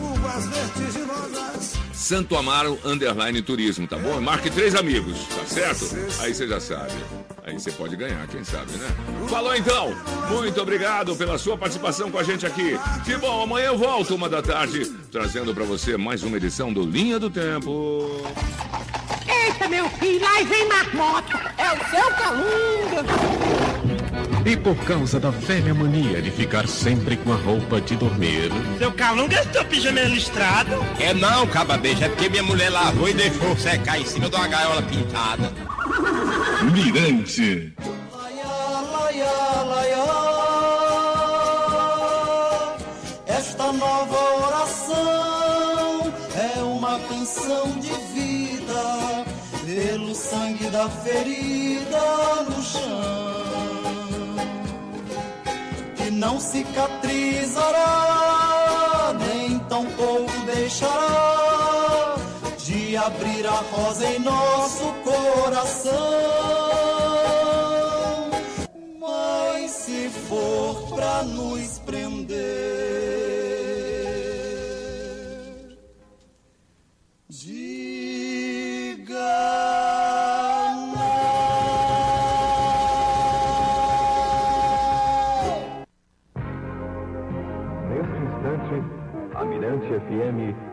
Santo 1.93 2.35
Amaro 2.35 2.79
Underline 2.83 3.41
Turismo, 3.41 3.87
tá 3.87 3.97
bom? 3.97 4.19
Marque 4.19 4.49
três 4.49 4.75
amigos, 4.75 5.17
tá 5.27 5.45
certo? 5.45 5.85
Aí 6.19 6.33
você 6.33 6.47
já 6.47 6.59
sabe. 6.59 6.91
Aí 7.45 7.53
você 7.53 7.71
pode 7.71 7.95
ganhar, 7.95 8.25
quem 8.27 8.43
sabe, 8.43 8.71
né? 8.73 8.87
Falou 9.29 9.55
então! 9.55 9.93
Muito 10.29 10.61
obrigado 10.61 11.15
pela 11.15 11.37
sua 11.37 11.57
participação 11.57 12.09
com 12.09 12.17
a 12.17 12.23
gente 12.23 12.45
aqui. 12.45 12.79
Que 13.05 13.15
bom, 13.17 13.43
amanhã 13.43 13.67
eu 13.67 13.77
volto 13.77 14.15
uma 14.15 14.27
da 14.27 14.41
tarde, 14.41 14.85
trazendo 15.11 15.53
pra 15.53 15.65
você 15.65 15.97
mais 15.97 16.23
uma 16.23 16.37
edição 16.37 16.73
do 16.73 16.81
Linha 16.81 17.19
do 17.19 17.29
Tempo. 17.29 18.25
Eita, 19.27 19.67
meu 19.67 19.89
filho, 19.89 20.21
lá 20.21 20.41
vem 20.43 20.67
marmota. 20.67 21.53
É 21.57 21.71
o 21.73 21.89
seu 21.89 22.11
calunga. 22.15 23.82
E 24.45 24.57
por 24.57 24.75
causa 24.85 25.19
da 25.19 25.29
velha 25.29 25.73
mania 25.73 26.21
de 26.21 26.29
ficar 26.29 26.67
sempre 26.67 27.15
com 27.17 27.31
a 27.31 27.35
roupa 27.37 27.79
de 27.79 27.95
dormir, 27.95 28.51
Seu 28.77 28.91
calunga 28.91 29.37
é 29.37 29.43
seu 29.43 29.63
pijama 29.65 30.01
listrado? 30.01 30.71
É 30.99 31.13
não, 31.13 31.47
caba 31.47 31.77
beijo, 31.77 32.03
é 32.03 32.09
porque 32.09 32.29
minha 32.29 32.43
mulher 32.43 32.69
lavou 32.69 33.07
e 33.07 33.13
deixou 33.13 33.55
secar 33.55 33.99
em 33.99 34.05
cima 34.05 34.29
de 34.29 34.35
uma 34.35 34.47
gaiola 34.47 34.81
pintada. 34.81 35.51
Mirante. 36.73 37.73
Esta 43.25 43.71
nova 43.71 44.47
oração 44.47 46.13
é 46.35 46.61
uma 46.63 46.99
canção 46.99 47.71
de 47.79 47.93
vida 48.13 49.25
pelo 49.65 50.13
sangue 50.13 50.69
da 50.69 50.89
ferida 50.89 52.43
no 52.49 52.61
chão 52.61 53.42
não 56.23 56.39
cicatrizará 56.39 57.83
nem 59.19 59.59
tampouco 59.59 60.31
deixará 60.45 62.15
de 62.63 62.95
abrir 62.95 63.45
a 63.45 63.61
rosa 63.71 64.07
em 64.07 64.19
nosso 64.19 64.85
coração. 65.03 65.91
Mas 69.01 69.71
se 69.71 70.09
for 70.29 70.95
pra 70.95 71.23
nos 71.23 71.79
prender, 71.79 73.22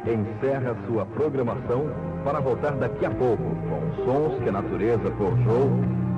encerra 0.07 0.77
sua 0.87 1.05
programação 1.07 1.91
para 2.25 2.41
voltar 2.41 2.73
daqui 2.73 3.05
a 3.05 3.11
pouco 3.11 3.43
com 3.43 4.05
sons 4.05 4.43
que 4.43 4.49
a 4.49 4.53
natureza 4.53 5.11
forjou 5.19 5.71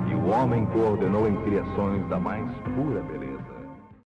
e 0.07 0.13
o 0.13 0.29
homem 0.29 0.65
coordenou 0.67 1.27
em 1.27 1.35
criações 1.43 2.07
da 2.07 2.19
mais 2.19 2.47
pura 2.75 3.01
beleza. 3.01 3.32